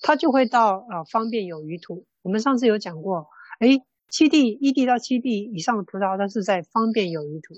[0.00, 2.06] 他就会到呃方便有余土。
[2.22, 3.28] 我们上次有讲过，
[3.60, 7.54] 诶，七地一地到七地以上的菩萨，他是在方便有余土。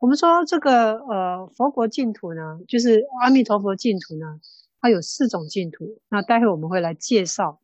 [0.00, 4.38] 我们说这个呃佛国净土呢，就是阿弥陀佛净土呢，
[4.84, 6.02] 它有四种净土。
[6.10, 7.62] 那待会我们会来介绍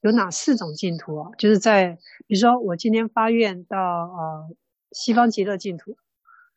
[0.00, 1.30] 有哪四种净土啊？
[1.36, 4.56] 就是在比如说我今天发愿到呃
[4.92, 5.98] 西方极乐净土，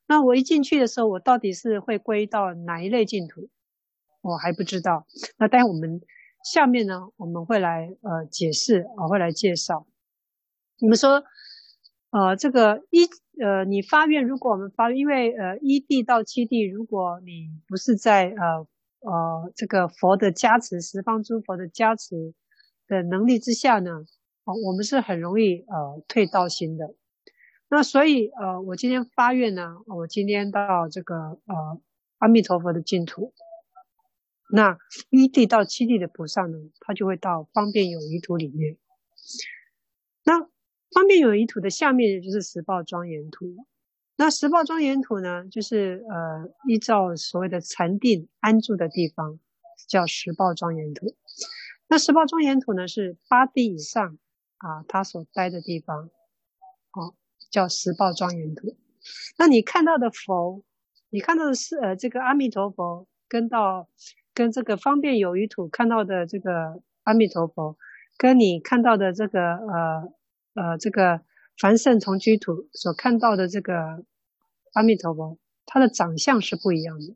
[0.07, 3.49] 那我一进去的时候，我到底是会归到哪一类净土？
[4.21, 5.05] 我还不知道。
[5.37, 5.99] 那待会我们。
[6.43, 9.85] 下面呢，我们会来呃解释啊，会来介绍。
[10.79, 11.23] 你们说，
[12.09, 13.05] 呃，这个一
[13.39, 18.65] 呃，你发愿，如果我们发，因为呃一地到七地，如果你不是在呃
[19.01, 22.33] 呃这个佛的加持，十方诸佛的加持
[22.87, 24.05] 的能力之下呢，
[24.45, 26.95] 哦，我们是很容易呃退道心的。
[27.69, 31.81] 那所以呃，我今天发愿呢，我今天到这个呃
[32.17, 33.33] 阿弥陀佛的净土。
[34.53, 34.77] 那
[35.09, 38.77] 一地到七地的菩萨呢，他就会到方便有余土里面。
[40.25, 40.41] 那
[40.93, 43.55] 方便有余土的下面就是十报庄严土。
[44.21, 49.39] 那十报庄严土呢，就是呃依照所谓的禅定安住的地方，
[49.87, 51.15] 叫十报庄严土。
[51.87, 54.19] 那十报庄严土呢，是八地以上
[54.57, 56.11] 啊，他所待的地方，
[56.91, 57.15] 哦，
[57.49, 58.77] 叫十报庄严土。
[59.39, 60.63] 那你看到的佛，
[61.09, 63.89] 你看到的是呃这个阿弥陀佛，跟到
[64.35, 67.75] 跟这个方便有余土看到的这个阿弥陀佛，
[68.19, 70.13] 跟你看到的这个呃
[70.53, 71.21] 呃这个
[71.57, 74.05] 凡圣同居土所看到的这个
[74.73, 77.15] 阿弥陀佛，他的长相是不一样的，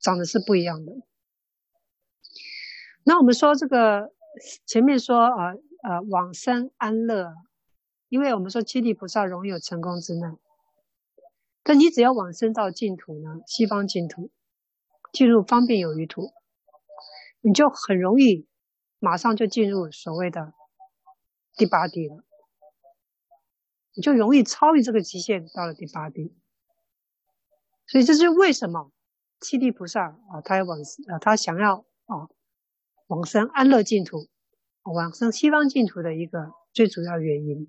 [0.00, 0.92] 长得是不一样的。
[3.04, 4.12] 那我们说这个
[4.66, 7.32] 前面说啊呃，往生安乐，
[8.08, 10.36] 因为我们说七地菩萨容易有成功之难。
[11.62, 14.30] 但你只要往生到净土呢，西方净土，
[15.12, 16.32] 进入方便有余土，
[17.40, 18.48] 你就很容易
[18.98, 20.52] 马上就进入所谓的
[21.56, 22.24] 第八地了，
[23.94, 26.34] 你就容易超越这个极限，到了第八地。
[27.88, 28.92] 所以这是为什么
[29.40, 30.78] 七地菩萨啊，他要往
[31.08, 32.28] 啊，他想要啊
[33.08, 34.28] 往生安乐净土，
[34.84, 37.68] 往生西方净土的一个最主要原因。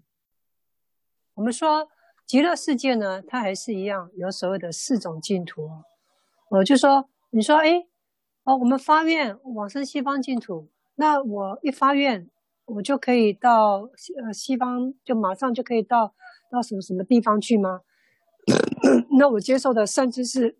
[1.33, 1.89] 我们说。
[2.29, 5.83] 极乐世界呢，它还是一样有所谓的四种净土哦。
[6.51, 7.87] 我就说，你说，哎，
[8.43, 12.29] 哦，我们发愿往生西方净土，那我一发愿，
[12.65, 13.89] 我就可以到
[14.23, 16.13] 呃西方，就马上就可以到
[16.51, 17.81] 到什么什么地方去吗？
[19.19, 20.57] 那我接受的善知识，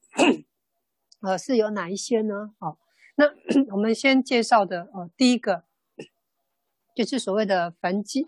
[1.21, 2.53] 呃，是有哪一些呢？
[2.59, 2.77] 好，
[3.15, 3.25] 那
[3.71, 5.63] 我们先介绍的，呃，第一个
[6.93, 8.27] 就是所谓的凡基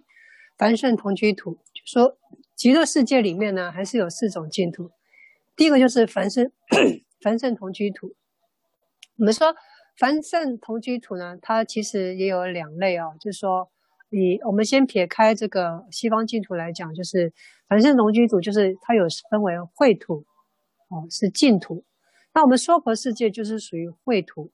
[0.58, 2.18] 凡圣同居土，就说。
[2.56, 4.92] 极乐世界里面呢，还是有四种净土。
[5.56, 6.52] 第一个就是凡圣
[7.20, 8.16] 凡圣同居土。
[9.18, 9.56] 我们说
[9.98, 13.72] 凡圣同居土呢，它其实也有两类啊，就是说，
[14.12, 17.34] 以我们先撇开这个西方净土来讲，就是
[17.68, 20.24] 凡是农居土，就是它有分为秽土，
[20.90, 21.84] 哦，是净土。
[22.34, 24.52] 那我们娑婆世界就是属于秽土。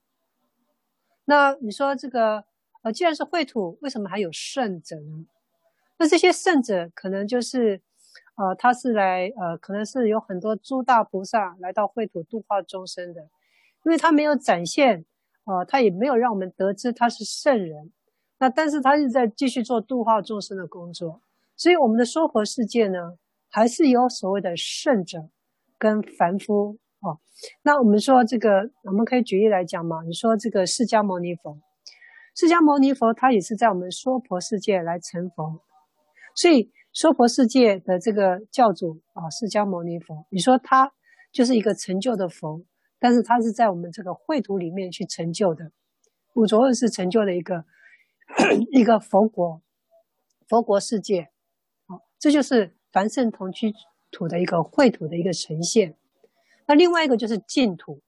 [1.25, 2.45] 那你说这个，
[2.83, 5.25] 呃，既然是秽土，为什么还有圣者呢？
[5.99, 7.81] 那这些圣者可能就是。
[8.39, 13.21] 呃，他是来，呃，可能是有很多诸大菩萨来到秽土度化众生的，
[13.83, 15.05] 因为他没有展现，
[15.45, 17.91] 呃，他也没有让我们得知他是圣人，
[18.39, 21.21] 那但是他是在继续做度化众生的工作，
[21.55, 23.17] 所以我们的娑婆世界呢，
[23.49, 25.29] 还是有所谓的圣者
[25.77, 27.19] 跟凡夫哦。
[27.63, 31.57] 那我们说这个，我们可以举例来讲嘛，你说这个释迦牟尼佛，
[32.35, 35.61] 释迦牟尼佛他也是在我们娑婆世界来成佛，
[36.35, 36.71] 所以。
[36.93, 40.91] 娑婆世界的这个教主啊，释迦牟尼佛，你说他
[41.31, 42.63] 就是一个成就的佛，
[42.97, 45.71] 但是他是在我们这个秽土里面去成就的，
[46.33, 47.65] 五浊恶世成就的一个
[48.71, 49.61] 一个佛国，
[50.47, 51.29] 佛国世界，
[51.87, 53.73] 好，这就是凡圣同居
[54.11, 55.95] 土的一个秽土的一个呈现。
[56.67, 58.01] 那另外一个就是净土，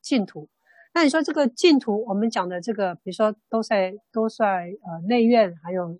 [0.00, 0.48] 净土。
[0.92, 5.98] 那你说这个净土，我们讲的这个，比如说都在都在呃内院，还有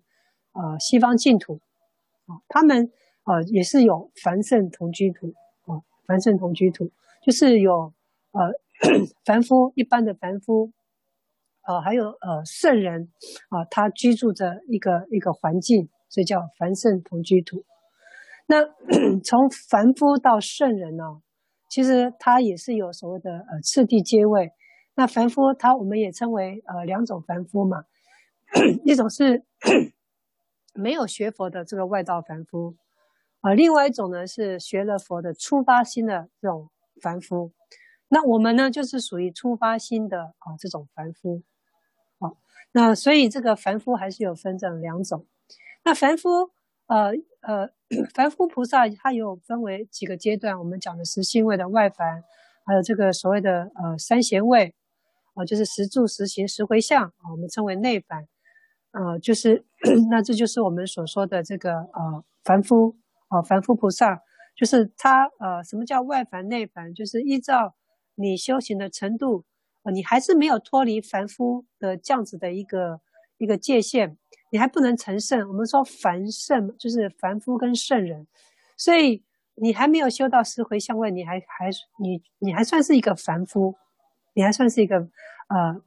[0.53, 1.59] 呃西方净土。
[2.27, 2.91] 啊，他们
[3.23, 5.33] 啊也是有凡圣同居土
[5.65, 7.93] 啊，凡圣同居土就是有
[8.31, 8.51] 呃
[9.25, 10.71] 凡夫一般的凡夫，
[11.67, 13.09] 呃还有呃圣人
[13.49, 17.65] 啊，他居住着一个一个环境，所以叫凡圣同居土。
[18.47, 18.65] 那
[19.23, 21.03] 从凡夫到圣人呢，
[21.69, 24.51] 其实他也是有所谓的呃次第阶位。
[24.95, 27.83] 那凡夫他我们也称为呃两种凡夫嘛，
[28.85, 29.43] 一种是。
[30.77, 32.75] 没有学佛的这个外道凡夫，
[33.39, 36.69] 啊，另外一种呢是学了佛的初发心的这种
[37.01, 37.53] 凡夫，
[38.09, 41.43] 那我们呢就是属于初发心的啊这种凡夫，
[42.75, 45.25] 那所以这个凡夫还是有分这两种。
[45.85, 46.51] 那凡夫，
[46.87, 47.69] 呃呃，
[48.13, 52.21] 凡夫菩萨他有分为几个阶段，我们讲的十信位的外凡，
[52.65, 54.75] 还有这个所谓的呃三贤位，
[55.35, 58.27] 啊，就是十住、十行、十回向，啊，我们称为内凡。
[58.91, 59.63] 呃，就是，
[60.11, 62.97] 那这就是我们所说的这个呃凡夫
[63.29, 64.19] 啊、呃，凡夫菩萨，
[64.53, 66.93] 就是他呃，什么叫外凡内凡？
[66.93, 67.73] 就是依照
[68.15, 69.45] 你修行的程度，
[69.91, 72.99] 你还是没有脱离凡夫的这样子的一个
[73.37, 74.17] 一个界限，
[74.51, 75.47] 你还不能成圣。
[75.47, 78.27] 我们说凡圣就是凡夫跟圣人，
[78.77, 79.23] 所以
[79.55, 81.69] 你还没有修到十回向位，你还还
[81.99, 83.75] 你你还算是一个凡夫，
[84.33, 84.97] 你还算是一个
[85.49, 85.81] 呃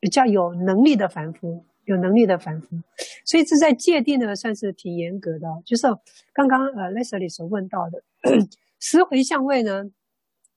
[0.00, 1.64] 比较有能力的凡夫。
[1.84, 2.80] 有能力的凡夫，
[3.24, 5.48] 所以这在界定呢，算是挺严格的。
[5.66, 5.84] 就是
[6.32, 8.00] 刚刚呃，Leslie 所问到的
[8.78, 9.90] 十回向位呢，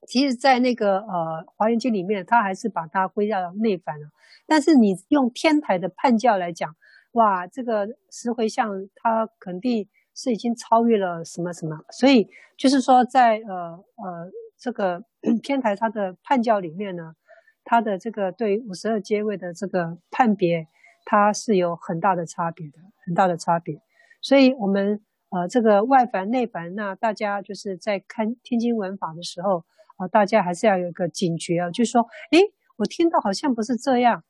[0.07, 4.07] 其实在那个呃《华严经》里面，他还是把它归到内凡了。
[4.47, 6.75] 但是你用天台的判教来讲，
[7.13, 12.27] 哇，这个十回向它肯定是已经超越了什么什么，所以
[12.57, 15.03] 就是说在呃呃这个
[15.41, 17.15] 天台它的判教里面呢，
[17.63, 20.67] 它的这个对五十二阶位的这个判别，
[21.05, 23.81] 它是有很大的差别的，很大的差别。
[24.21, 32.39] 所以我们呃这个外凡内凡，那大家就是在看天经文法的时候啊、大家还是要有一个警觉啊，就是说，诶，
[32.77, 34.23] 我听到好像不是这样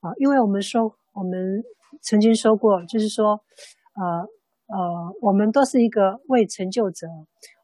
[0.00, 1.62] 啊，因为我们说我们。
[2.02, 3.40] 曾经说过，就是说，
[3.94, 4.28] 呃
[4.66, 7.08] 呃，我们都是一个未成就者。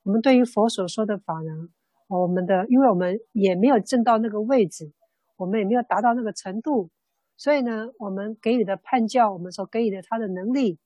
[0.03, 1.69] 我们对于佛所说的法呢，
[2.09, 4.91] 我们的，因为我们也没有证到那个位置，
[5.37, 6.91] 我们也没有达到那个程度，
[7.37, 10.79] 所以呢，我们给予的判教，我们所给予的他的能力，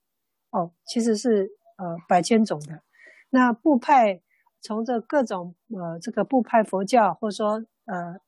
[0.51, 2.83] 哦，其实是呃百千种的。
[3.29, 4.21] 那部派
[4.61, 8.19] 从这各种呃这个部派佛教，或者说呃，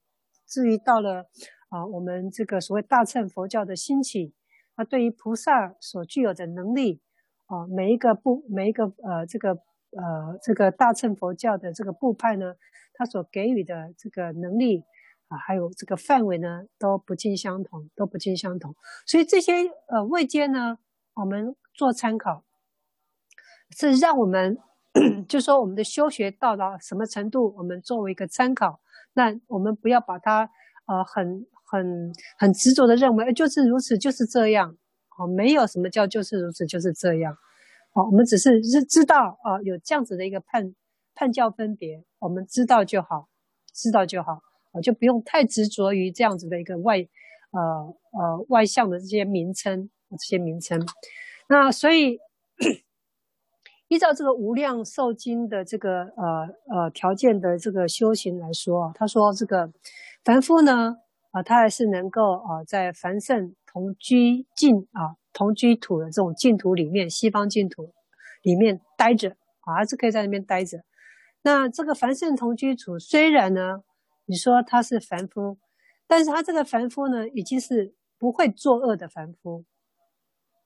[0.47, 1.25] 至于到了
[1.69, 4.33] 啊、我们这个所谓大乘佛教的兴起。
[4.75, 7.01] 那对于菩萨所具有的能力，
[7.45, 9.49] 啊，每一个部，每一个呃，这个
[9.91, 12.55] 呃，这个大乘佛教的这个部派呢，
[12.93, 14.83] 他所给予的这个能力
[15.27, 18.75] 啊，还有这个范围呢，都不尽相同，都不尽相同。
[19.05, 19.53] 所以这些
[19.87, 20.79] 呃位阶呢，
[21.13, 22.43] 我们做参考，
[23.77, 24.57] 是让我们
[25.27, 28.81] 就说我们的修学到了什么程度，我们作为一个参考。
[29.13, 30.49] 那我们不要把它
[30.85, 31.45] 呃很。
[31.71, 34.75] 很很执着的认为，就是如此，就是这样，
[35.17, 37.33] 哦，没有什么叫就是如此，就是这样，
[37.93, 40.75] 哦，我们只是知知道啊，有这样子的一个判
[41.15, 43.29] 判教分别，我们知道就好，
[43.73, 44.41] 知道就好，
[44.73, 46.97] 啊，就不用太执着于这样子的一个外，
[47.51, 50.85] 呃呃外向的这些名称，这些名称。
[51.47, 52.19] 那所以
[53.91, 59.69] 依照这个无量寿经的这个呃呃条件的这个修行来说，他说这个
[60.23, 60.95] 凡夫呢。
[61.33, 67.93] 啊，他还是能够啊，在凡圣同居净啊，同居土的这种净土里面，西方净土
[68.43, 69.29] 里面待着
[69.61, 70.79] 啊，还是可以在那边待着。
[71.43, 73.81] 那这个凡圣同居土虽然呢，
[74.25, 75.57] 你说他是凡夫，
[76.05, 79.63] 但是他这个凡夫呢，已经是不会作恶的凡夫，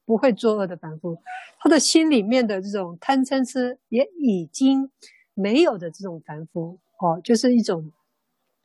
[0.05, 1.17] 不会作恶的凡夫，
[1.59, 4.91] 他的心里面的这种贪嗔痴也已经
[5.33, 7.91] 没有的这种凡夫哦，就是一种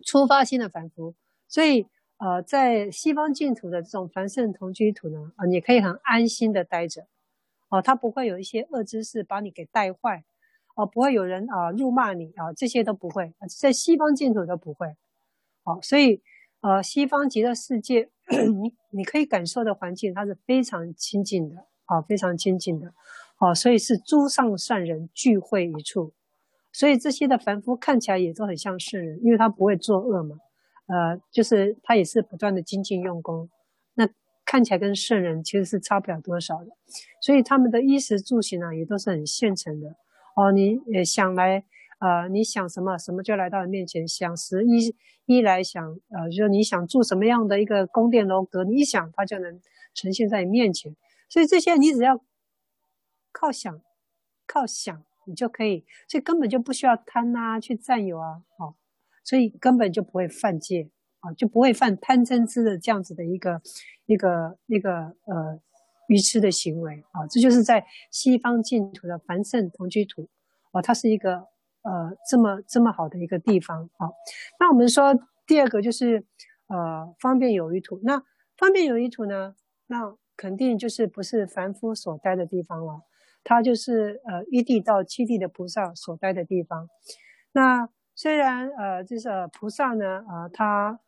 [0.05, 1.15] 出发心的凡夫。
[1.49, 1.87] 所以，
[2.19, 7.07] 呃，在西方净土的这种凡圣同居土呢，啊、你可以很安心的待着，
[7.71, 10.23] 哦、他不会有一些恶知识把你给带坏，
[10.77, 14.95] 哦、不会有人啊、辱骂你啊、这些都不会，在西方净土都不会，
[15.65, 16.23] 好、呃，所以，
[16.61, 18.11] 呃，西方极乐世界，
[18.63, 21.57] 你你可以感受的环境，它是非常清净的，
[21.87, 22.93] 啊、非常清净的，
[23.39, 26.13] 哦、所以是诸上善人聚会一处，
[26.73, 30.37] 所以这些的凡夫看起来也都很像圣人，因为他不会作恶嘛。
[30.87, 33.49] 呃，就是他也是不断的精进用功，
[33.95, 34.09] 那
[34.45, 36.71] 看起来跟圣人其实是差不了多少的，
[37.21, 39.95] 所以他们的衣食住行呢，也都是很现成的。
[40.35, 41.65] 哦，你也想来，
[42.01, 44.09] 呃，你想什么，什么就来到你面前。
[44.09, 44.95] 想时一
[45.27, 49.61] 一来想，呃，就你想住什么样的一个宫殿楼阁，你一想，它就能
[49.95, 50.97] 呈现在你面前。
[51.29, 52.25] 所以这些你只要
[53.31, 53.81] 靠想，
[54.47, 58.75] 靠想，你就可以，所以根本就不需要贪啊，去占有啊，哦。
[59.23, 60.91] 所以根本就不会犯戒
[61.21, 63.61] 啊，就不会犯贪嗔痴的这样子的一个
[64.07, 65.61] 一个一个呃
[66.09, 67.27] 愚痴的行为啊。
[67.29, 70.29] 这就是在西方净土的凡圣同居土
[70.73, 71.47] 啊，它是一个
[71.83, 74.11] 呃这么这么好的一个地方啊。
[74.59, 75.15] 那我们说
[75.47, 76.25] 第二个就是
[76.69, 78.01] 呃方便有余土。
[78.03, 78.23] 那
[78.57, 79.55] 方便有余土呢，
[79.87, 83.03] 那肯定就是不是凡夫所待的地方了，
[83.43, 86.89] 它就是呃一地到七地的菩萨所待的地方。
[87.53, 91.01] 那虽然呃，就是菩萨呢，呃，他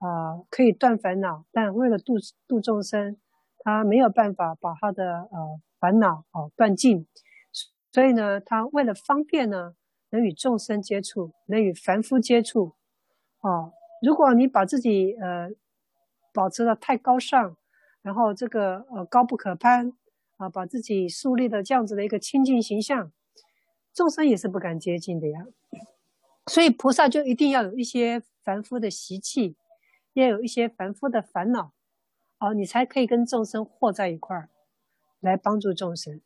[0.00, 2.14] 呃可以断烦恼，但为了度
[2.48, 3.16] 度众生，
[3.60, 7.06] 他没有办法把他的呃烦恼哦断尽，
[7.92, 9.74] 所以呢，他为了方便呢，
[10.16, 12.74] 能与众生接触，能与凡夫接触，
[13.42, 15.50] 哦，如果你把自己呃
[16.32, 17.54] 保持的太高尚，
[18.00, 19.92] 然后这个呃高不可攀
[20.38, 23.12] 啊，把自己树立的这样子的一个清净形象，
[23.92, 25.46] 众生也是不敢接近的呀。
[26.46, 29.54] 所以菩萨就一定要有一些凡夫的习气，
[30.14, 31.74] 要有一些凡夫的烦恼，
[32.38, 34.48] 哦，你才可以跟众生和在一块儿，
[35.20, 36.22] 来帮助众生。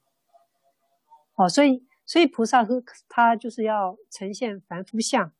[1.34, 5.32] 哦，所以，所以菩萨和他就是要呈现凡夫相，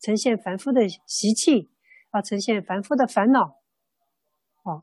[0.00, 1.70] 呈现凡夫的习气，
[2.10, 3.60] 啊，呈现凡夫的烦恼。
[4.64, 4.82] 哦，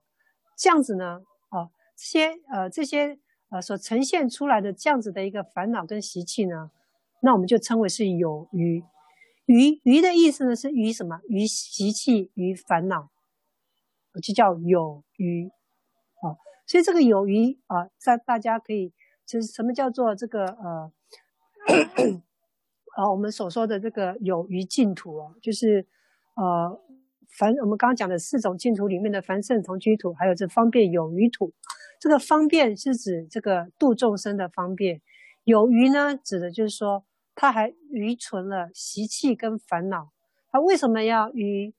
[0.56, 6.72] 这样子呢，哦，这些呃这些呃所呈现出来的这样子的一个烦恼跟习气呢，
[7.22, 8.82] 那我们就称为是有余。
[9.46, 11.20] 余余的意思呢，是余什么？
[11.28, 13.10] 余习气，余烦恼，
[14.24, 15.50] 就叫有余。
[16.22, 18.94] 哦，所以这个有余啊，在大家可以
[19.26, 20.94] 就是什么叫做这个呃，
[22.96, 25.86] 啊， 我们所说的这个有余净土哦，就是
[26.36, 26.82] 呃，
[27.38, 31.54] 凡我们刚刚讲的四种净土里面的凡圣同居土，还有这方便有余土。
[32.00, 35.02] 这个方便是指这个度众生的方便，
[35.44, 37.04] 有余呢，指的就是说
[37.36, 40.12] 他还余存了习气跟烦恼。
[40.52, 41.74] 他为什么要余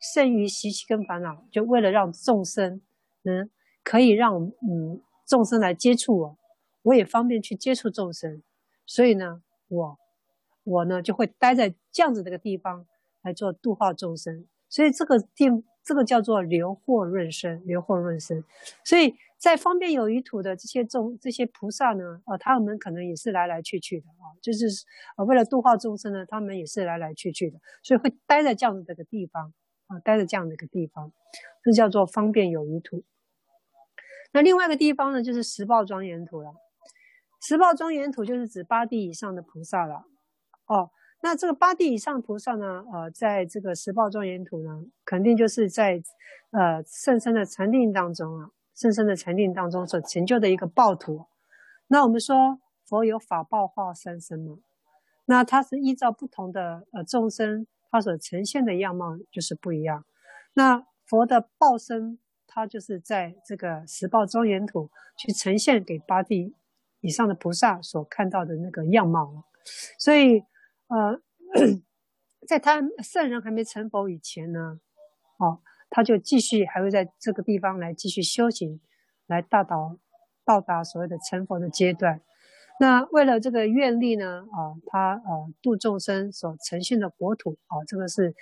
[0.00, 1.44] 剩余习气跟烦恼？
[1.52, 2.82] 就为了让众生
[3.22, 3.48] 能
[3.84, 6.38] 可以让嗯众生来接触我，
[6.82, 8.42] 我也方便去接触众生。
[8.90, 9.98] 所以呢，我
[10.64, 12.84] 我呢就会待在这样子这个地方
[13.22, 14.46] 来做度化众生。
[14.68, 15.46] 所以这个地
[15.84, 18.42] 这个叫做流惑润生，流惑润生。
[18.84, 19.14] 所以。
[19.40, 24.66] 在方便有余土的这些众这些菩萨呢，啊，他们可能也是来来去去的啊，就是
[25.16, 29.54] 呃为了度化众生呢，他们也是来来去去的，所以会待在这样的这个地方
[29.86, 31.10] 啊，待在这样的一个地方，
[31.64, 33.02] 这叫做方便有余土。
[34.32, 36.52] 那另外一个地方呢，就是十报庄严土了。
[37.40, 40.04] 十报庄严土就是指八地以上的菩萨了。
[40.66, 40.90] 哦，
[41.22, 46.02] 那这个八地以上菩萨呢，呃，在这个十报庄严土呢，肯定就是在
[46.50, 48.50] 呃甚深的禅定当中啊。
[48.72, 51.26] 甚深的禅定当中所成就的一个报土，
[51.88, 54.56] 那我们说佛有法报化三身嘛，
[55.26, 60.06] 那它是依照不同的呃众生，它所呈现的样貌就是不一样。
[60.54, 64.88] 那佛的报身，它就是在这个十报庄严土
[65.18, 66.54] 去呈现给八地
[67.00, 69.44] 以上的菩萨所看到的那个样貌。
[69.98, 70.42] 所以
[70.88, 71.20] 呃，
[72.46, 74.80] 在他圣人还没成佛以前呢，
[75.38, 75.60] 哦。
[75.92, 78.80] 他就继续还会在这个地方来继续修行，
[79.26, 79.76] 来到达
[80.44, 82.20] 到达所谓的成佛的阶段。
[82.78, 88.36] 那为了这个愿力呢，啊，他呃度众生所呈现的国土啊，这个是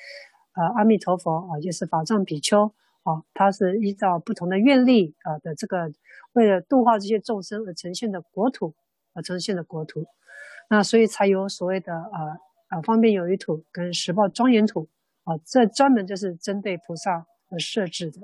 [0.57, 5.93] 呃阿弥陀佛啊，就是法藏比丘啊，他是依照不同的愿力啊的这个
[6.33, 8.75] 为了度化这些众生而呈现的国土
[9.15, 10.07] 而呈现的国土。
[10.71, 12.37] 那所以才有所谓的呃
[12.71, 14.89] 呃方便有余土跟十报庄严土
[15.25, 17.27] 啊，这专门就是针对菩萨。
[17.51, 18.21] 而设置的。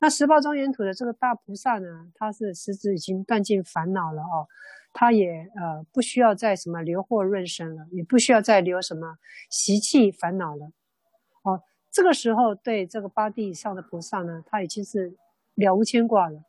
[0.00, 4.48] 那十报庄严土的这个大菩萨呢，他是实质已经断尽烦恼了哦，
[4.92, 9.16] 他也呃不需要再什么流惑润生了，也不需要再留什么
[9.48, 10.72] 习气烦恼了
[11.44, 11.62] 哦。
[11.92, 15.14] 这个时候对这个八地以上的菩萨呢，他已经是
[15.54, 16.42] 了无牵挂了。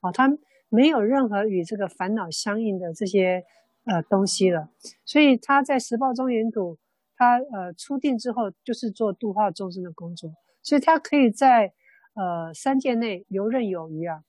[0.00, 0.36] 啊，他
[0.68, 3.44] 没有任何与这个烦恼相应的这些
[3.84, 4.68] 呃东西了，
[5.04, 6.76] 所以他在十报庄严土，
[7.16, 10.34] 他呃初定之后就是做度化众生的工作。
[10.60, 11.72] 所以他可以在
[12.14, 14.24] 呃三界内游刃有余啊，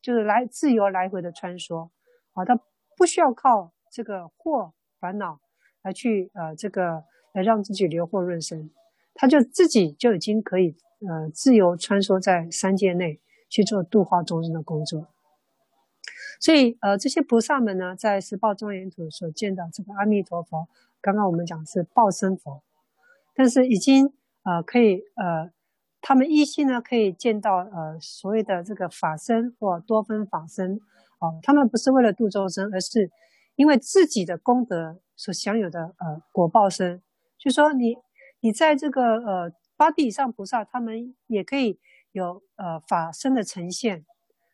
[0.00, 1.90] 就是来自由来回的穿梭。
[2.32, 2.58] 啊，他
[2.96, 5.40] 不需要靠这个惑烦恼
[5.82, 8.70] 来去呃这个来让自己流惑润生，
[9.20, 10.74] 他就自己就已经可以
[11.06, 15.08] 呃自由穿梭在三界内去做度化众生的工作。
[16.40, 20.66] 所以呃这些菩萨们呢，在十报庄严土所见到这个阿弥陀佛，
[21.02, 22.62] 刚刚我们讲是报身佛，
[23.34, 24.14] 但是已经
[24.44, 25.50] 呃可以呃。
[26.02, 30.80] 他们依稀呢可以见到呃所谓的这个法身或多分法身，
[31.18, 33.10] 哦，他们不是为了度众生，而是
[33.54, 37.02] 因为自己的功德所享有的呃果报身。
[37.36, 37.98] 就说你
[38.40, 41.78] 你在这个呃八地以上菩萨，他们也可以
[42.12, 44.04] 有呃法身的呈现。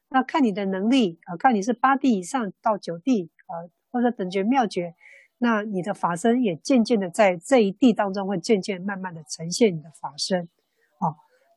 [0.08, 4.94] 那看你的能力啊，呃，看你是八地以上到九地啊，呃，或者等觉妙觉，
[5.38, 10.48] 那你的法身也渐渐的在这一地当中会渐渐慢慢的呈现你的法身。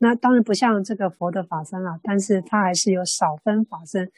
[0.01, 4.09] 那当然不像这个佛的法身啊，但是它还是有少分法身，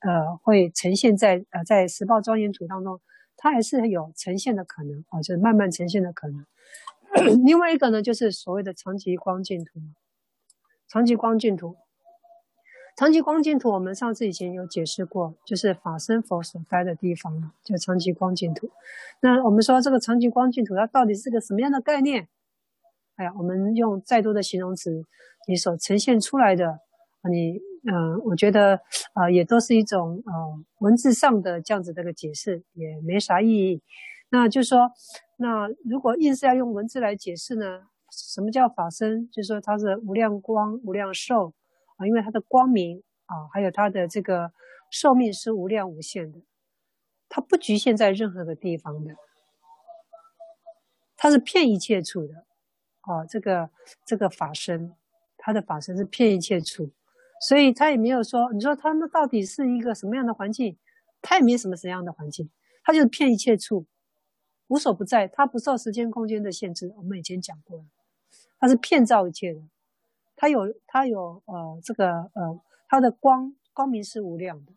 [0.00, 3.00] 呃，会呈现在呃在十报庄严土当中，
[3.36, 6.44] 它还是有呈现的可能啊，就是慢慢呈现的可能。
[7.44, 9.80] 另外一个呢，就是所谓的常寂光净土，
[10.88, 11.76] 常寂光净土，
[12.96, 18.70] 常寂光净土，我们上次以前有解释过，就是法身佛所待的地方，就常寂光净土。
[19.20, 22.28] 那我们说这个常寂光净土，它到底是个什么样的概念？
[23.16, 25.04] 哎呀，我们用再多的形容词，
[25.48, 26.80] 你所呈现出来的，
[27.28, 27.60] 你
[27.90, 28.76] 嗯、我觉得
[29.14, 30.32] 啊、呃，也都是一种呃
[30.80, 33.82] 文字上的这样子的一个解释，也没啥意义。
[34.30, 34.90] 那就说，
[35.40, 39.30] 那如果硬是要用文字来解释呢，什么叫法身？
[39.30, 41.54] 就是说它是无量光、无量寿
[41.96, 44.52] 啊，因为它的光明啊，还有它的这个
[44.90, 46.40] 寿命是无量无限的，
[47.28, 49.14] 它不局限在任何的地方的，
[51.16, 52.34] 它是遍一切处的。
[53.02, 53.70] 哦，这个
[54.04, 54.92] 这个法身，
[55.38, 56.90] 他的法身是遍一切处，
[57.40, 60.76] 所以他也没有说，你说他那到底是一个什么样的环境？
[61.22, 62.50] 他也没什么什么样的环境，
[62.84, 63.86] 他就是遍一切处，
[64.68, 66.92] 无所不在，他不受时间空间的限制。
[66.96, 67.84] 我们以前讲过了，
[68.58, 69.60] 他是遍照一切的，
[70.36, 74.72] 他有他有呃这个呃他的光光明是无量的。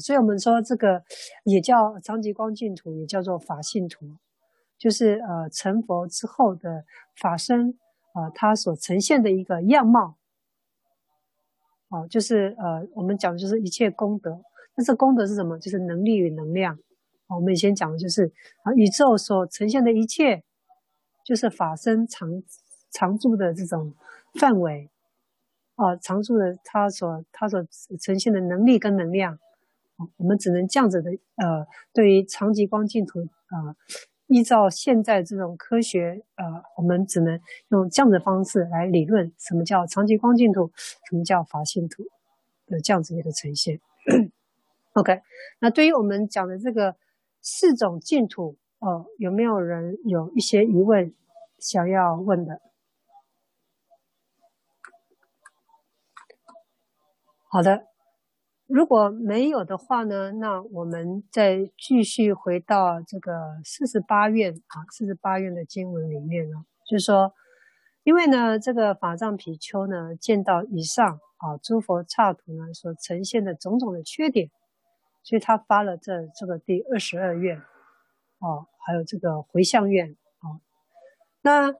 [0.00, 1.04] 所以我们说这个
[1.44, 4.04] 也叫常寂光净土，也叫做法性土，
[4.76, 7.78] 就是呃成佛之后的法身，
[8.14, 10.16] 呃，它所呈现的一个样貌。
[11.88, 14.42] 哦、就是呃我们讲的就是一切功德，
[14.74, 15.56] 那这功德是什么？
[15.56, 16.76] 就是能力与能量。
[17.28, 20.44] 我们以前讲的就是啊、宇宙所呈现的一切，
[21.24, 22.42] 就是法身常
[22.90, 23.94] 常住的这种
[24.34, 24.90] 范围，
[25.74, 27.66] 啊、常住的它所它所
[28.00, 29.38] 呈现的能力跟能量。
[30.18, 33.74] 我们只能这样子的，呃，对于长极光净土，呃，
[34.26, 36.44] 依照现在这种科学，呃，
[36.76, 40.70] 我们只能用这样的方式来理论什么叫长极光净土，
[41.08, 42.02] 什么叫法性土
[42.66, 43.80] 的这样子一个呈现。
[44.92, 45.22] OK，
[45.60, 46.94] 那对于我们讲的这个
[47.48, 51.14] 四种净土，哦、有没有人有一些疑问
[51.60, 52.60] 想要问的？
[57.48, 57.86] 好的。
[58.66, 67.32] 如果没有的话呢，那我们再继续回到这个四十八愿啊，四十八愿的经文里面呢，就是说，
[68.02, 74.50] 因为呢，这个法藏比丘呢，见到以上啊诸佛刹土呢所呈现的种种的缺点，
[75.26, 77.58] 所以他发了这这个第二十二愿，
[78.38, 80.62] 哦，还有这个回向愿啊。
[81.42, 81.74] 那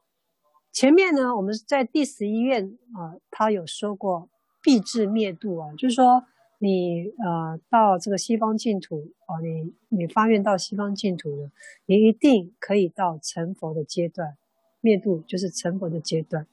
[0.72, 4.28] 前面呢，我们在第十一愿啊，他有说过
[4.60, 6.26] 必至灭度啊，就是说。
[6.58, 11.52] 你呃到这个西方净土哦，你你发愿到西方净土呢，
[11.84, 14.38] 你一定可以到成佛的阶段，
[14.80, 16.46] 灭度就是成佛的阶段。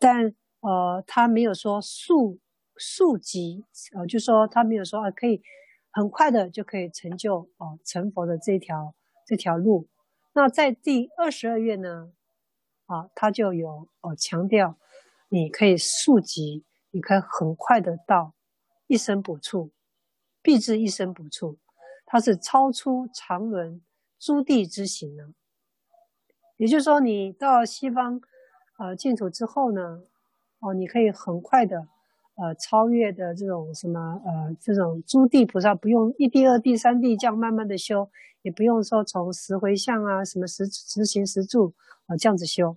[0.00, 2.40] 但呃他没有说速
[2.76, 5.40] 速疾，呃就说他没有说啊可以
[5.92, 8.94] 很快的就可以成就哦成佛的这条
[9.26, 9.88] 这条路。
[10.32, 12.12] 那在第二十二月呢，
[12.86, 14.78] 啊他就有哦强调，
[15.28, 18.34] 你可以速疾，你可以很快的到。
[18.88, 19.70] 一生补处，
[20.42, 21.58] 必至一生补处，
[22.04, 23.80] 它是超出常伦
[24.18, 25.32] 诸地之行呢。
[26.58, 28.20] 也就是说，你到西方
[28.78, 30.02] 呃净土之后呢，
[30.58, 31.88] 哦，你可以很快的
[32.36, 38.10] 呃超越的这种什么呃这种诸地菩萨，不用一地、二地、三地这样慢慢的修，
[38.42, 41.74] 也不用说从十回向啊什么十十行十住
[42.06, 42.76] 啊这样子修，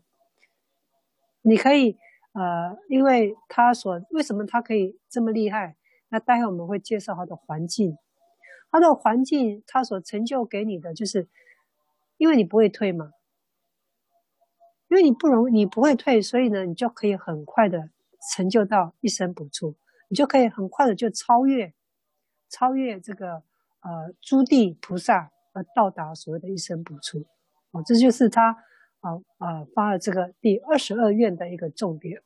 [1.42, 1.98] 你可以
[2.34, 5.78] 呃，因为他所为什么他可以这么厉害？
[6.10, 7.98] 那待会我们会介绍他的环境，
[8.70, 11.28] 他的环境，他所成就给你的，就是
[12.18, 13.12] 因为你不会退嘛，
[14.90, 17.90] 因为你不容你不会退，所以呢，你就可以很快的
[18.34, 19.76] 成就到一生补处，
[20.10, 21.74] 你就可以很快的就超越
[22.50, 23.44] 超越这个
[23.82, 27.26] 呃诸地菩萨而到达所谓的一生补处，
[27.72, 28.58] 哦，这就是他
[29.02, 32.22] 啊啊、发了这个第二十二愿的一个重点。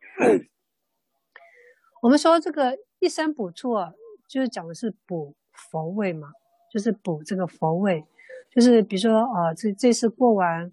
[2.02, 2.78] 我们说这个。
[3.02, 3.94] 一生补处啊，
[4.28, 6.34] 就是讲的是补佛位嘛，
[6.70, 8.06] 就是补这个佛位，
[8.52, 10.70] 就是比如说啊、呃，这这次过完，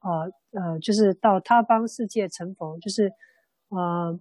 [0.00, 0.28] 呃
[0.60, 3.12] 呃，就是到他方世界成佛，就是
[3.68, 4.18] 呃，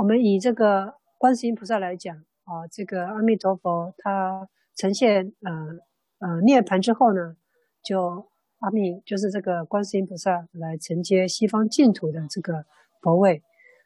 [0.00, 5.78] 我们以这个观世音菩萨来讲啊、这个阿弥陀佛他呈现呃
[6.26, 7.36] 呃涅槃之后呢，
[7.84, 8.26] 就
[8.60, 12.64] 阿弥就是这个观世音菩萨来承接西方净土的这个
[13.02, 13.42] 佛位，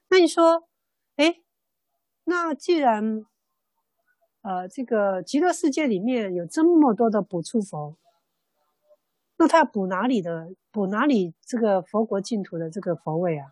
[0.08, 0.68] 那你说，
[1.16, 1.40] 哎？
[2.22, 3.26] 那既然，
[4.42, 7.96] 呃，这个极乐世界里面有这么多的补处佛，
[9.36, 10.54] 那他补哪里的？
[10.70, 13.48] 补哪里这个佛国净土的这个佛位啊？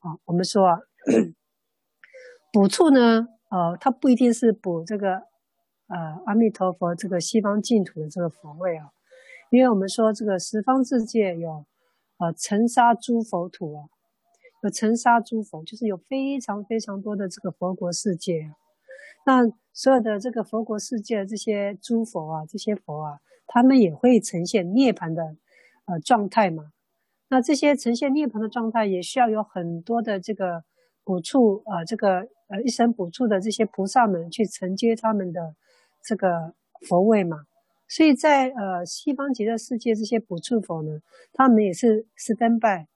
[0.00, 0.80] 啊，我们说啊，
[2.52, 5.14] 补处呢，呃，它不一定是补这个，
[5.88, 8.90] 呃，阿弥陀佛这个西方净土的这个佛位啊，
[9.50, 11.64] 因为我们说这个十方世界有，
[12.18, 13.84] 呃，尘沙诸佛土啊。
[14.62, 18.54] 有尘沙诸佛，就是有非常非常多的这个佛国世界啊。
[19.26, 25.34] 那所有的这个佛国世界这些诸佛啊，这些佛啊，他们也会呈现涅槃的
[25.86, 26.70] 呃状态嘛。
[27.28, 30.62] 那这些呈现涅槃的状态，也需要有很多的这个
[31.02, 35.56] 补处啊、呃，这个呃一生补处的这些菩萨们去承接他们的
[36.04, 36.54] 这个
[36.86, 37.46] 佛位嘛。
[37.88, 41.00] 所以在呃西方极乐世界这些补处佛呢，
[41.32, 42.86] 他们也是是登拜。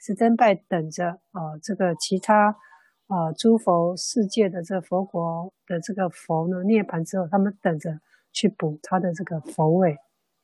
[0.00, 2.56] 是登拜等着啊、这个其他
[3.08, 7.98] 啊、诸佛世界的这佛国的这个佛呢涅槃之后，他们等着
[8.32, 9.94] 去补他的这个佛位，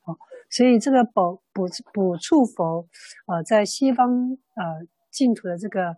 [0.01, 0.11] 啊、
[0.49, 2.85] 所以这个补补补处佛，
[3.27, 5.95] 呃，在西方呃净土的这个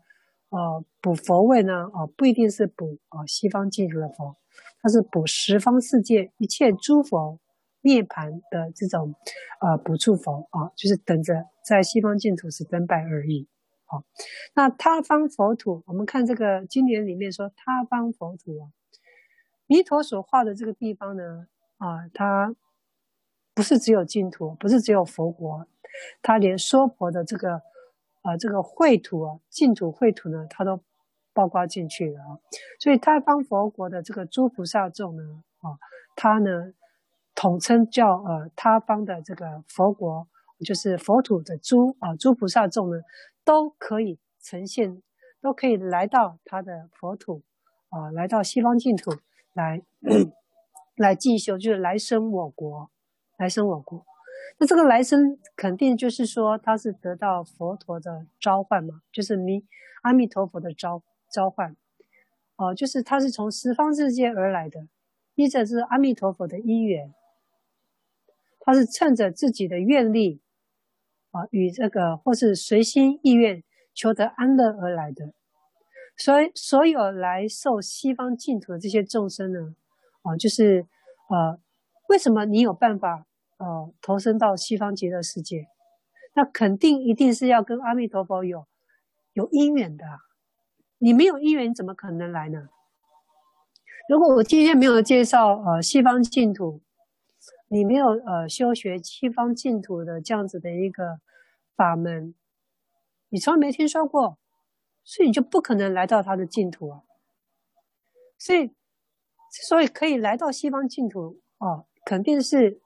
[0.49, 4.35] 呃补佛位呢，啊、不一定是补啊、西方净土的佛，
[4.81, 7.39] 它是补十方世界一切诸佛。
[7.81, 9.15] 涅槃的这种
[9.61, 13.47] 呃补处佛啊，就是等着在西方净土是登拜而已。
[13.85, 14.03] 好，
[14.55, 18.67] 那他方佛土，我们看这个经典里面说他方佛土啊，
[19.67, 22.53] 弥陀所画的这个地方呢，啊，它
[23.53, 25.65] 不是只有净土，不是只有佛国，
[26.21, 27.61] 它连娑婆的这个
[28.27, 30.81] 啊这个秽土啊净土秽土呢，它都
[31.33, 32.39] 包括进去了啊。
[32.79, 35.23] 所以他方佛国的这个诸菩萨众呢，
[35.59, 35.79] 啊，
[36.15, 36.73] 它呢
[37.33, 40.27] 统称叫呃他方的这个佛国，
[40.65, 43.01] 就是佛土的诸啊诸菩萨众呢，
[43.45, 45.01] 都可以呈现，
[45.41, 47.43] 都可以来到他的佛土
[47.89, 49.11] 啊，来到西方净土。
[49.53, 49.81] 来，
[50.97, 52.91] 来进修，就是来生我国，
[53.37, 54.05] 来生我国。
[54.57, 59.65] 那这个来生肯定就是说，他是得到佛陀的召唤嘛，就是弥
[60.01, 61.75] 阿弥陀佛的召召唤，
[62.55, 64.87] 哦、就是他是从十方世界而来的，
[65.35, 67.13] 依着是阿弥陀佛的因缘，
[68.59, 70.41] 他是趁着自己的愿力
[71.31, 75.33] 啊、与这个或是随心意愿求得安乐而来的。
[76.17, 79.75] 所以，所有来受西方净土的这些众生呢，
[80.23, 80.87] 啊，就是，
[81.29, 81.59] 呃，
[82.09, 83.26] 为什么你有办法，
[83.57, 85.67] 呃，投身到西方极乐世界？
[86.33, 88.67] 那肯定一定是要跟阿弥陀佛有
[89.33, 90.05] 有因缘的。
[90.99, 92.69] 你没有因缘，怎么可能来呢？
[94.09, 96.81] 如果我今天没有介绍呃西方净土，
[97.67, 101.19] 你没有呃修学西方净土的这样子的一个
[101.75, 102.33] 法门，
[103.29, 104.37] 你从来没听说过。
[105.09, 107.01] 所以你就不可能来到他的净土啊！
[108.37, 108.75] 所以，
[109.49, 112.81] 所以可以来到西方净土哦，肯定是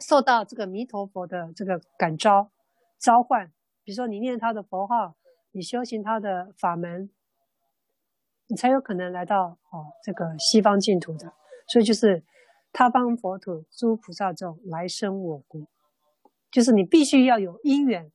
[0.00, 2.50] 受到这个弥陀佛的这个感召、
[2.98, 3.52] 召唤。
[3.82, 5.16] 比如说，你念他的佛号，
[5.52, 7.10] 你修行他的法门，
[8.48, 11.32] 你才有可能来到哦这个西方净土的。
[11.68, 12.24] 所以就是
[12.72, 15.62] 他方佛土诸菩萨众来生我国，
[16.50, 18.10] 就是你必须要有因缘。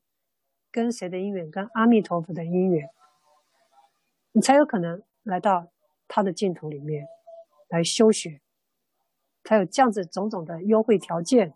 [0.73, 1.51] 跟谁的因缘？
[1.51, 2.89] 跟阿弥陀佛的因缘，
[4.31, 5.67] 你才有可能来到
[6.07, 7.05] 他的净土里面
[7.67, 8.39] 来修学，
[9.43, 11.53] 才有这样子种种的优惠条件。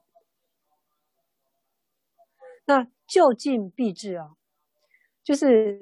[2.65, 4.35] 那就近必至啊，
[5.23, 5.79] 就是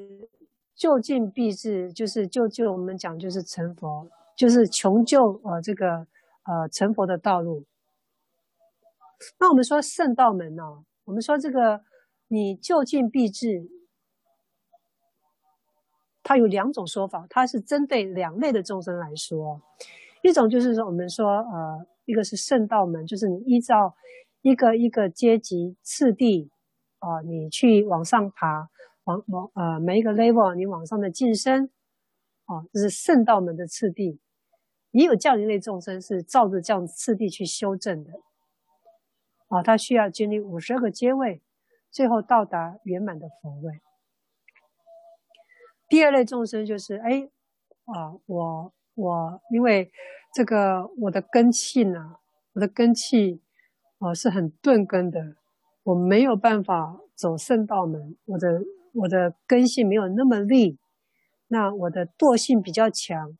[0.75, 6.07] 就近必至，就是就就我们讲就是成佛，就是穷究呃这个
[6.43, 7.65] 呃成佛的道路。
[9.39, 11.83] 那我们说圣道门呢、我们说这个。
[12.29, 13.69] 你就近必至，
[16.23, 19.61] 它有两种说法，它是针对两类的众生来说。
[20.23, 23.95] 一种就是说，我们说，呃，一个是圣道门，就是你依照
[24.41, 26.49] 一个一个阶级次第，
[27.03, 28.69] 啊、你去往上爬，
[29.03, 31.69] 往往呃每一个 level 你往上的晋升，
[32.45, 34.19] 啊、这是圣道门的次第。
[34.91, 38.11] 也有这样一类众生是照着这样次第去修正的，
[39.49, 41.41] 啊、他需要经历五十二个阶位。
[41.91, 43.79] 最后到达圆满的佛位。
[45.87, 47.29] 第二类众生就是，哎，
[47.85, 49.91] 啊，我我因为
[50.33, 52.15] 这个我的根器呢，
[52.53, 53.43] 我的根器，
[53.99, 55.35] 啊，是很钝根的，
[55.83, 58.61] 我没有办法走圣道门，我的
[58.93, 60.79] 我的根性没有那么利，
[61.47, 63.37] 那我的惰性比较强，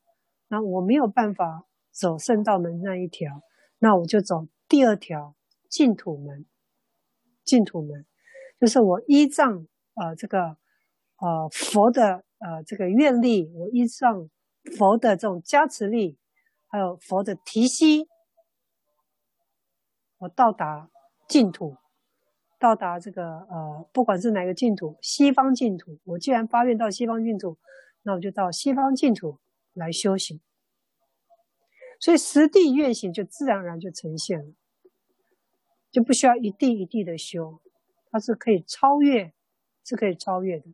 [0.50, 3.42] 那我没有办法走圣道门那一条，
[3.80, 5.36] 那我就走第二条
[5.70, 6.46] 净土门，
[7.44, 8.06] 净土门。
[8.60, 10.58] 就是我依仗呃这个
[11.18, 14.30] 呃佛的呃这个愿力，我依仗
[14.78, 16.18] 佛的这种加持力，
[16.68, 18.08] 还有佛的提息，
[20.20, 20.90] 我到达
[21.28, 21.76] 净土，
[22.64, 27.58] 到达这个呃不管是哪个净土，西方净土，我既然发愿到西方净土，
[28.04, 29.38] 那我就到西方净土
[29.74, 30.40] 来修行，
[32.00, 34.54] 所以实地愿行就自然而然就呈现了，
[35.92, 37.60] 就不需要一地一地的修。
[38.10, 39.34] 它是可以超越，
[39.84, 40.74] 是可以超越的，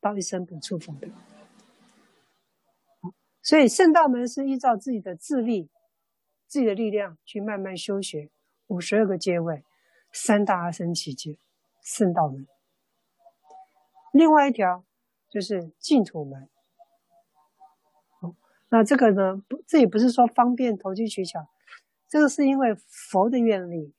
[0.00, 1.06] 到一生补处佛的。
[3.42, 5.68] 所以圣道门是依照自己的自力、
[6.46, 8.30] 自己的力量去慢慢修学
[8.68, 9.62] 五十二个阶位、
[10.16, 11.38] 三大阿僧只劫，
[11.82, 12.46] 圣道门。
[14.12, 14.82] 另外一条
[15.28, 16.48] 就是净土门。
[18.70, 21.46] 那这个呢，不，这也不是说方便投机取巧，
[22.08, 23.92] 这个是因为佛的愿力，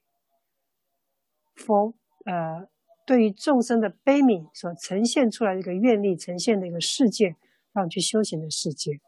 [1.56, 1.94] 佛
[2.26, 2.68] 呃。
[3.06, 7.38] 对于众生的悲悯所呈现出来的一个愿力呈现的一个世界，
[7.72, 9.00] 让你去修行的世界，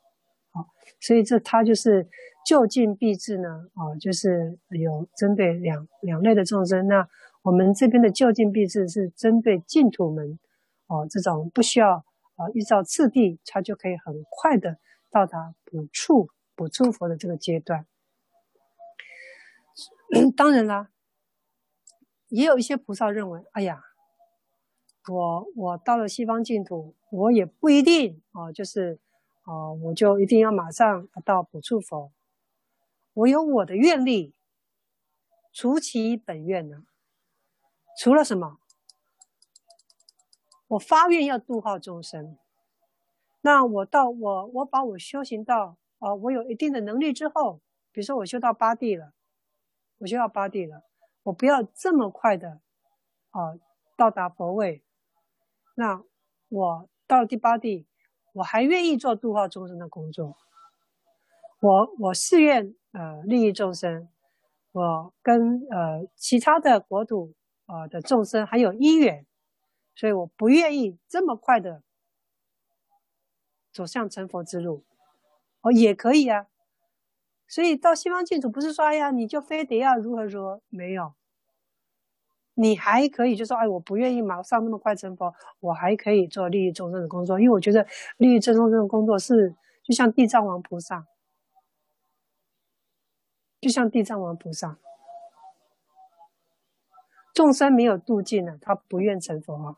[0.59, 0.67] 好，
[0.99, 2.07] 所以这它就是
[2.45, 6.87] 就近必至呢，啊，就是有针对两两类的众生。
[6.87, 7.07] 那
[7.43, 10.37] 我们这边的就近必至是针对净土门，
[10.87, 12.03] 哦，这种不需要
[12.35, 14.77] 啊依照次第，它就可以很快的
[15.09, 17.85] 到达补处补处佛的这个阶段。
[20.35, 20.89] 当然啦，
[22.27, 23.83] 也有一些菩萨认为，哎呀。
[25.07, 28.99] 我我到了西方净土，我也不一定啊，就是
[29.49, 32.11] 啊，我就一定要马上到补处佛
[33.13, 34.35] 我有我的愿力，
[35.51, 36.85] 除其本愿呢？
[37.97, 38.59] 除了什么？
[40.67, 42.37] 我发愿要度化众生。
[43.41, 47.59] 那我到我我把我修行到啊，我有一定的能力之后，
[47.91, 49.13] 比如说我修到八地了，
[49.97, 50.83] 我修到八地了，
[51.23, 52.61] 我不要这么快的
[53.31, 53.57] 啊
[53.97, 54.83] 到达佛位。
[55.73, 56.03] 那
[56.49, 57.87] 我到第八地，
[58.33, 60.37] 我还愿意做度化众生的工作。
[61.59, 64.07] 我我誓愿呃利益众生，
[64.71, 67.33] 我跟呃其他的国土、
[67.65, 69.25] 呃、的众生还有因缘，
[69.95, 71.83] 所以我不愿意这么快的。
[73.71, 74.83] 走向成佛之路，
[75.61, 76.47] 哦，也可以啊。
[77.47, 81.13] 所以到西方净土不是说，哎呀，你就非得要如何如何，没有。
[82.61, 87.87] 你还可以就说，哎，我不愿意马上那么快成佛，我还可以做利益众生的工作，因为我觉得
[88.17, 91.07] 利益众生这种工作是就像地藏王菩萨，
[93.61, 94.77] 就像地藏王菩萨，
[97.33, 99.75] 众生没有度尽呢，他不愿成佛啊。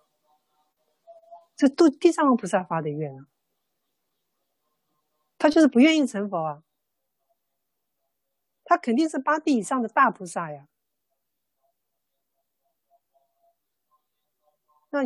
[1.55, 3.27] 这度地藏王菩萨发的愿啊。
[5.37, 6.63] 他就是不愿意成佛啊，
[8.63, 10.65] 他肯定是八地以上的大菩萨呀。
[14.91, 14.99] 那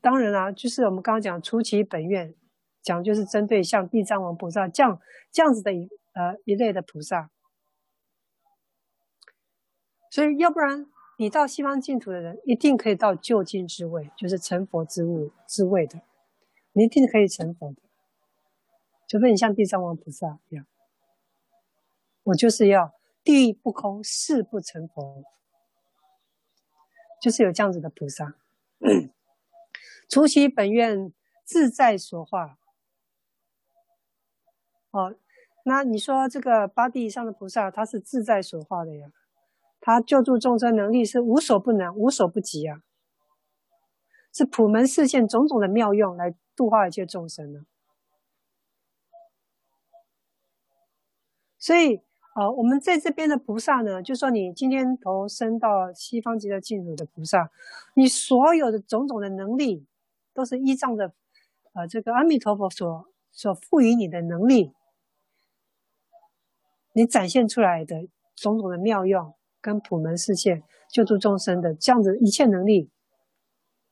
[0.00, 2.34] 当然啦、就是我们刚刚讲出其本愿，
[2.82, 4.98] 讲就是针对像地藏王菩萨这样
[5.30, 7.30] 这样子的一呃一类的菩萨。
[10.10, 10.86] 所以要不然
[11.18, 16.00] 你到西方净土的人，一定可以到究竟之位，就是成佛之物之位的，
[16.72, 17.82] 你一定可以成佛的。
[19.06, 20.66] 除非你像地藏王菩萨一样，
[22.24, 25.22] 我就是要地狱不空，誓不成佛，
[27.20, 28.36] 就是有这样子的菩萨。
[30.08, 31.12] 除其本愿，
[31.44, 32.58] 自在所化。
[34.90, 35.14] 哦，
[35.64, 39.08] 那你说这个八地以上的菩萨，他是自在所化的呀？
[39.80, 42.82] 他救助众生能力是无所不能、无所不及啊，
[44.32, 47.66] 是普门示现种种的妙用来度化一切众生呢。
[51.58, 52.00] 所以，
[52.34, 57.50] 啊，我们在这边的菩萨呢，就说你今天投生到西方极乐净土的菩萨，
[57.94, 59.86] 你所有的种种的能力，
[60.36, 61.14] 都是依仗着，
[61.72, 64.74] 呃，这个阿弥陀佛所所赋予你的能力，
[66.92, 72.90] 你展现出来的种种的妙用跟普门示现救度众生的这样子一切能力，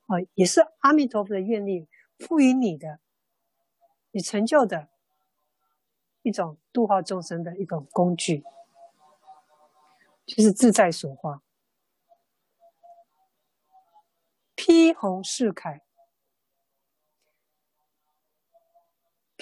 [0.06, 1.88] 啊，也是阿弥陀佛的愿力
[2.18, 3.00] 赋予你的，
[4.10, 4.90] 你成就的。
[6.26, 8.42] 一种度化众生的一种工具，
[10.24, 11.42] 就是自在所化。
[14.54, 15.82] 披红饰铠，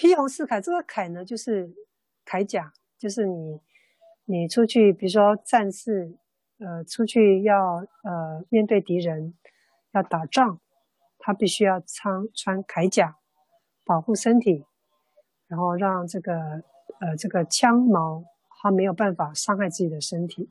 [0.03, 1.73] 披红饰铠，这个铠呢，就是
[2.25, 3.61] 铠甲，就是你
[4.25, 6.17] 你出去，比如说战士，
[6.59, 9.33] 呃，出去要呃面对敌人，
[9.93, 10.59] 要打仗，
[11.19, 13.17] 他必须要穿穿铠甲，
[13.85, 14.65] 保护身体，
[15.47, 16.63] 然后让这个。
[16.99, 18.23] 呃，这个枪矛
[18.61, 20.49] 它没有办法伤害自己的身体。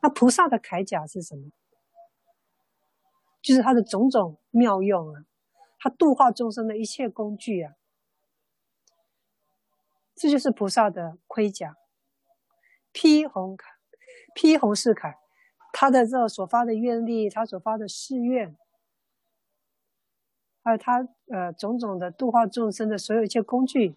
[0.00, 1.50] 那菩萨的铠甲是什么？
[3.42, 5.24] 就是他的种种妙用啊，
[5.86, 7.76] 他度化众生的一切工具啊。
[10.16, 11.76] 这就是菩萨的盔甲，
[12.90, 13.62] 披红铠，
[14.34, 15.14] 披红饰铠，
[15.72, 18.56] 他的这所发的愿力，他所发的誓愿，
[20.64, 23.94] 还有他呃种种的度化众生的所有一切工具。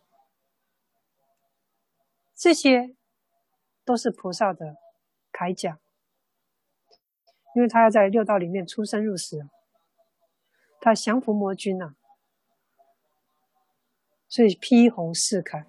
[2.36, 2.96] 这些
[3.84, 4.76] 都是菩萨的
[5.34, 5.80] 铠甲，
[7.56, 9.50] 因为他要在六道里面出生入死，
[10.80, 11.96] 他降伏魔军呐，
[14.28, 15.66] 所以披红饰铠，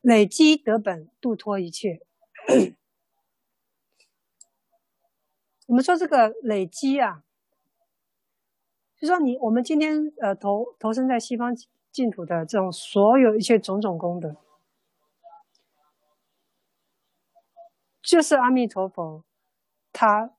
[0.00, 2.00] 累积德本，度脱一切。
[5.66, 7.24] 我们说这个累积啊，
[8.96, 11.54] 就说你我们今天呃投投身在西方。
[11.90, 14.36] 净土的这种所有一切种种功德，
[18.02, 19.24] 就是阿弥陀佛，
[19.90, 20.36] 他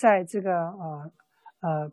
[0.00, 1.12] 在这个呃
[1.60, 1.92] 呃，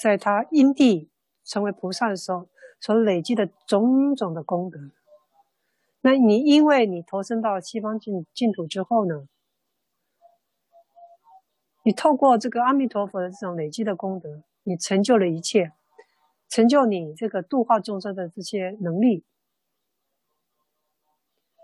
[0.00, 1.10] 在他因地
[1.44, 2.48] 成为菩萨的时候
[2.80, 4.78] 所累积的种种的功德。
[6.02, 9.26] 那你因为你投生到西方净净土之后呢，
[11.82, 15.72] 你透过这个阿弥陀佛的这种累积的功德，你成就了一切。
[16.48, 19.24] 成就你这个度化众生的这些能力，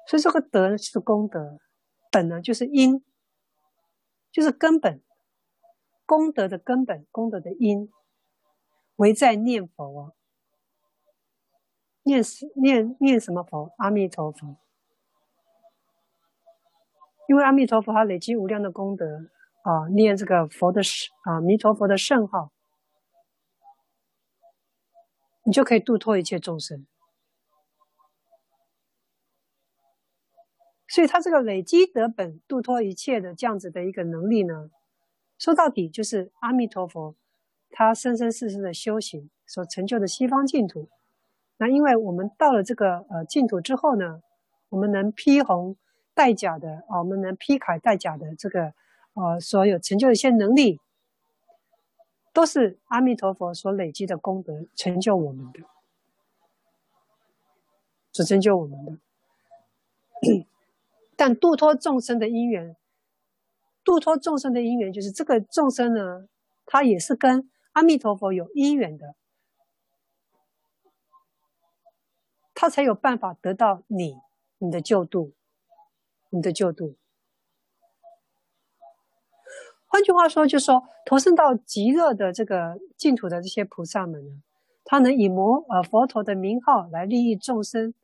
[0.07, 1.59] 所以这个德是功德，
[2.11, 3.05] 本呢就是因，
[4.31, 5.03] 就是根本，
[6.07, 7.91] 功德的根本，功德的因，
[8.95, 10.13] 唯在念佛啊。
[12.05, 12.23] 念
[12.55, 13.75] 念念什么佛？
[13.79, 14.57] 阿弥陀佛。
[17.29, 19.29] 因为阿弥陀佛他累积无量的功德
[19.63, 22.53] 啊，念这个佛的圣啊弥陀佛的圣号，
[25.43, 26.87] 你就可以度脱一切众生。
[30.87, 34.71] 所以他这个累积德本度脱一切的这样子的一个能力呢，
[35.39, 37.15] 说到底就是阿弥陀佛
[37.71, 40.89] 他生生世世的修行所成就的西方净土。
[41.59, 44.23] 那因为我们到了这个呃净土之后呢，
[44.69, 45.77] 我们能披红
[46.15, 48.75] 戴甲的啊，我们能披铠戴甲的这个
[49.15, 50.81] 呃所有成就的一些能力，
[52.33, 55.61] 都是阿弥陀佛所累积的功德成就我们的，
[58.13, 58.99] 所成就我们的。
[61.17, 62.77] 但度脱众生的因缘，
[63.87, 66.29] 度脱众生的因缘就是这个众生呢，
[66.67, 69.15] 他也是跟阿弥陀佛有因缘的。
[72.53, 74.17] 他才有办法得到你，
[74.59, 75.35] 你的救度，
[76.31, 76.97] 你的救度。
[79.87, 84.43] 换句话说，就是说，投生到极乐的这个净土的这些菩萨们呢，
[84.85, 87.95] 他能以摩呃佛陀的名号来利益众生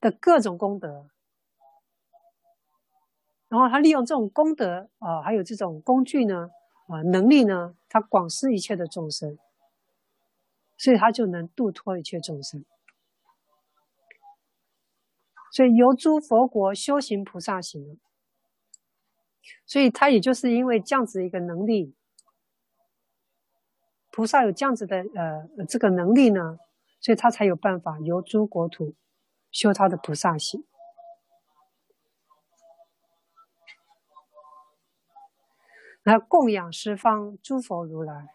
[0.00, 1.08] 的各种功德，
[3.52, 6.48] 然后他利用这种功德啊、还有这种工具呢，
[6.88, 9.38] 啊、能力呢，他广施一切的众生。
[10.78, 12.64] 所以他就能度脱一切众生，
[15.52, 18.00] 所以由诸佛国修行菩萨行，
[19.64, 21.94] 所以他也就是因为这样子一个能力，
[24.10, 26.58] 菩萨有这样子的呃这个能力呢，
[27.00, 28.92] 所以他才有办法由诸国土
[29.52, 30.64] 修他的菩萨行，
[36.02, 38.28] 来供养十方诸佛如来。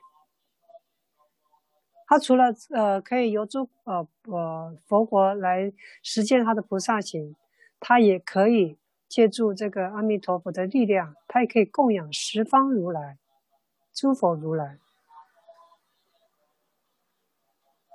[2.10, 7.36] 他除了呃可以由诸呃呃佛国来实践他的菩萨行，
[7.82, 8.78] 他也可以
[9.10, 13.18] 借助这个阿弥陀佛的力量，他也可以供养十方如来、
[13.94, 14.80] 诸佛如来，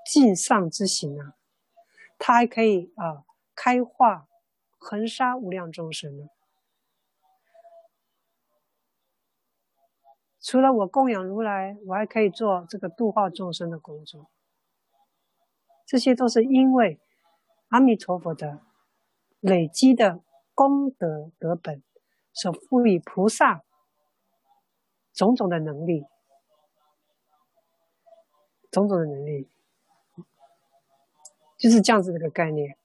[0.04, 1.34] 尽上之行啊，
[2.18, 4.28] 他还可以啊、呃、开化
[4.76, 6.28] 恒沙无量众生呢。
[10.42, 14.28] 除了我供养如来，我还可以做这个度化众生的工作。
[15.86, 17.00] 这些都是因为
[17.68, 18.60] 阿弥陀佛的
[19.38, 20.20] 累积的
[20.52, 21.82] 功德德本
[22.32, 23.62] 所赋予菩萨
[25.12, 26.06] 种种的能力，
[28.70, 29.48] 种种的能力，
[31.56, 32.76] 就是这样子的一个概念。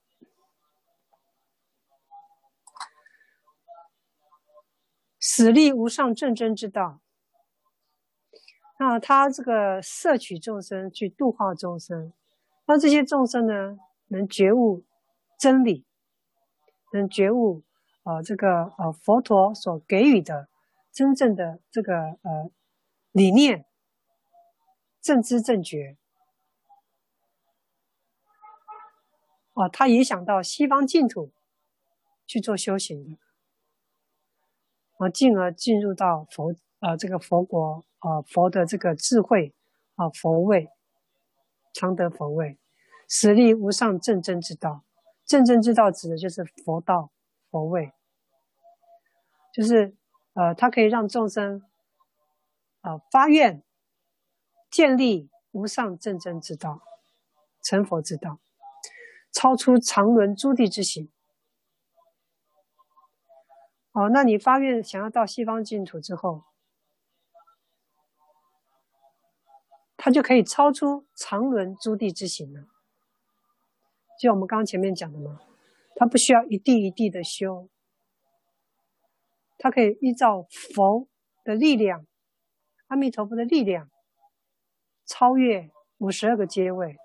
[5.20, 7.00] 死力无上正真之道。
[8.80, 12.14] 那他这个摄取众生去度化众生，
[12.66, 14.86] 那这些众生呢，能觉悟
[15.40, 15.86] 真理，
[16.94, 17.64] 能觉悟
[18.04, 20.48] 啊、这个呃佛陀所给予的
[20.92, 22.52] 真正的这个呃
[23.12, 23.66] 理念，
[25.02, 25.98] 正知正觉，
[29.54, 31.32] 哦、他也想到西方净土
[32.26, 33.18] 去做修行的，
[35.00, 37.84] 啊、进而进入到佛啊、呃、这个佛国。
[38.00, 39.56] 啊，佛的这个智慧
[39.96, 40.70] 啊，佛位，
[41.74, 42.60] 常得佛位，
[43.10, 44.84] 实力无上正真之道。
[45.26, 47.10] 正真之道指的就是佛道、
[47.50, 47.92] 佛位，
[49.52, 49.96] 就是
[50.34, 51.64] 呃，它可以让众生
[52.82, 53.64] 啊、呃、发愿，
[54.70, 56.84] 建立无上正真之道，
[57.64, 58.40] 成佛之道，
[59.32, 61.12] 超出常伦诸地之行。
[63.94, 66.44] 哦，那你发愿想要到西方净土之后。
[69.98, 72.68] 他就可以超出常轮诸地之行了，
[74.22, 75.42] 就我们刚刚前面讲的嘛，
[75.96, 77.68] 他不需要一地一地的修，
[79.58, 81.08] 他可以依照佛
[81.44, 82.06] 的力量，
[82.88, 83.90] 阿弥陀佛的力量，
[85.06, 86.96] 超越五十二个阶位，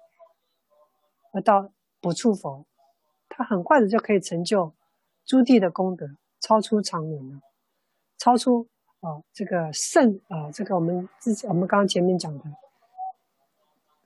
[1.32, 2.66] 而到补处佛，
[3.30, 4.74] 他很快的就可以成就
[5.24, 6.06] 诸地的功德，
[6.40, 7.40] 超出常轮了，
[8.18, 8.68] 超出
[9.00, 12.44] 啊、这个圣啊、这个我们之前我们刚刚前面讲的。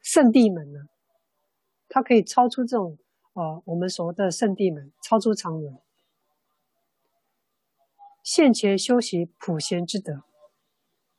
[0.07, 0.87] 圣地门呢，
[1.89, 2.97] 它可以超出这种
[3.33, 5.81] 呃我们所谓的圣地门，超出常人。
[8.23, 10.23] 现前修习普贤之德，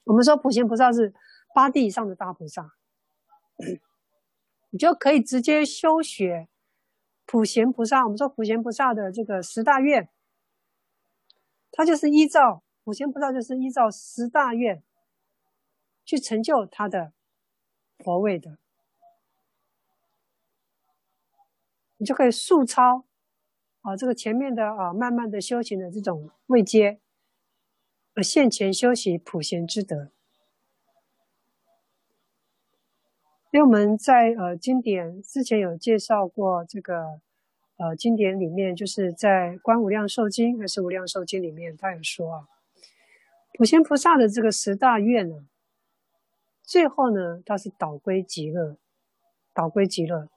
[0.05, 1.13] 我们说普贤菩萨是
[1.53, 2.75] 八地以上的大菩萨，
[4.71, 6.47] 你就可以直接修学
[7.25, 8.05] 普贤菩萨。
[8.05, 10.09] 我们说普贤菩萨的这个十大愿，
[11.71, 14.81] 他就是依照普贤菩萨就是依照十大愿
[16.05, 17.11] 去成就他的
[17.97, 18.57] 佛位的。
[21.97, 23.05] 你就可以速超
[23.81, 26.99] 啊这个前面的啊慢慢的修行的这种位阶，
[28.13, 30.11] 而现前修习普贤之德。
[33.51, 37.21] 因为我们在呃经典之前有介绍过这个
[37.77, 42.47] 呃经典里面，就是在《观无量寿经》还是《无量寿经》里面，他有说啊，
[43.53, 45.47] 普贤菩萨的这个十大愿呢，
[46.61, 48.77] 最后呢，他是导归极乐，
[49.53, 50.29] 导归极乐。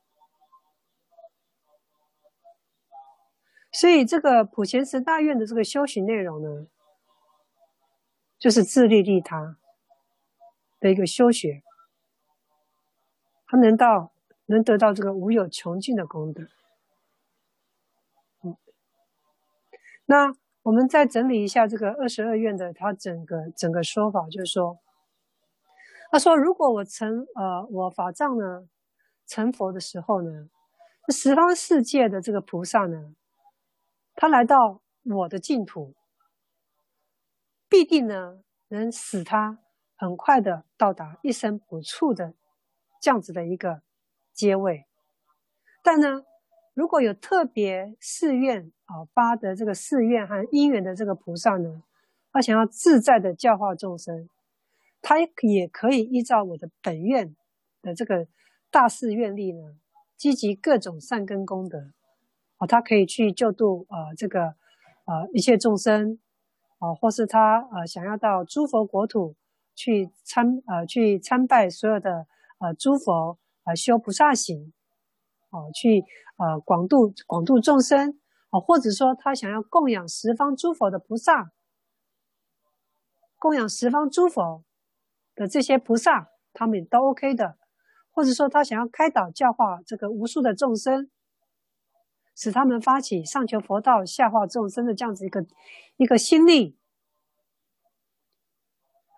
[3.72, 6.66] 所以这个普贤十大愿的这个修行内容呢，
[8.38, 9.56] 就是自利利他
[10.80, 11.62] 的一个修学。
[13.46, 14.12] 他能到
[14.46, 16.44] 能得到这个无有穷尽的功德。
[18.42, 18.56] 嗯，
[20.06, 24.78] 那我们再整理一下这个二十二愿的他整个整个说法，就是说，
[26.10, 28.68] 他说如果我成呃我法藏呢
[29.26, 30.48] 成佛的时候呢，
[31.08, 33.14] 十方世界的这个菩萨呢，
[34.20, 35.94] 他来到我的净土，
[37.70, 39.58] 必定呢能使他
[39.96, 42.34] 很快的到达一生不处的。
[43.00, 43.80] 这样子的一个
[44.34, 44.84] 阶位，
[45.82, 46.22] 但呢，
[46.74, 51.82] 如果有特别誓愿啊发的这个誓愿和因缘的这个菩萨呢，
[52.30, 54.28] 他想要自在的教化众生，
[55.00, 57.34] 他也可以依照我的本愿
[57.80, 58.26] 的这个
[58.70, 59.78] 大誓愿力呢，
[60.14, 61.94] 积集各种善根功德，
[62.60, 64.54] 啊，他可以去救度啊这个
[65.04, 66.20] 啊一切众生，
[66.78, 69.34] 啊，或是他啊想要到诸佛国土
[69.74, 72.28] 去参啊去参拜所有的。
[72.62, 74.70] 呃，诸佛啊、呃，修菩萨行，
[75.48, 76.04] 哦、去
[76.36, 78.20] 呃广度广度众生，
[78.50, 81.52] 哦、或者说他想要供养十方诸佛的菩萨，
[83.38, 84.62] 供养十方诸佛
[85.34, 87.56] 的这些菩萨，他们也都 OK 的，
[88.10, 91.10] 或者说他想要开导教化这个无数的众生，
[92.34, 95.46] 使他们发起上求佛道、下化众生的这样子一个
[95.96, 96.76] 一个心力，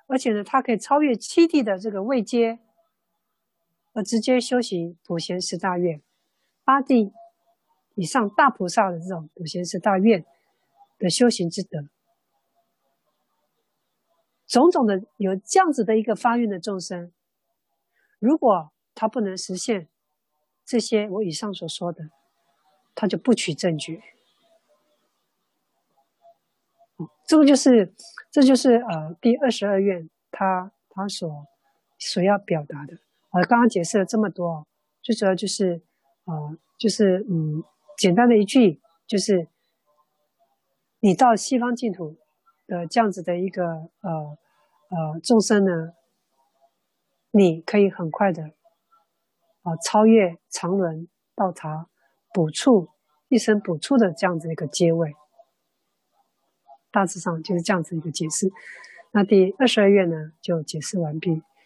[0.07, 2.61] 而且呢，他可以超越七地的这个位阶。
[3.95, 6.01] 而直接修习普贤十大愿，
[6.65, 7.13] 八地
[7.95, 10.25] 以上大菩萨的这种普贤十大愿
[10.99, 11.91] 的修行之德，
[14.47, 17.13] 种种的有这样子的一个发愿的众生，
[18.19, 19.91] 如果他不能实现
[20.65, 22.09] 这些我以上所说的，
[22.95, 24.03] 他就不取证据。
[27.27, 27.95] 这个就是，
[28.31, 31.47] 这就是呃第二十二愿他他所
[31.99, 32.99] 所要表达的。
[33.31, 34.67] 我刚刚解释了这么多，
[35.01, 35.83] 最主要就是，
[36.25, 37.65] 呃，就是嗯，
[37.97, 39.49] 简单的一句，就是
[41.01, 42.19] 你到西方净土
[42.67, 43.65] 的这样子的一个
[44.03, 44.39] 呃
[44.91, 45.95] 呃众生呢，
[47.31, 48.45] 你可以很快的
[49.63, 51.89] 啊、呃、超越常轮到达
[52.33, 52.89] 补处
[53.29, 55.15] 一生补处的这样子一个结尾，
[56.91, 58.51] 大致上就是这样子一个解释。
[59.13, 61.43] 那第二十二页呢就解释完毕。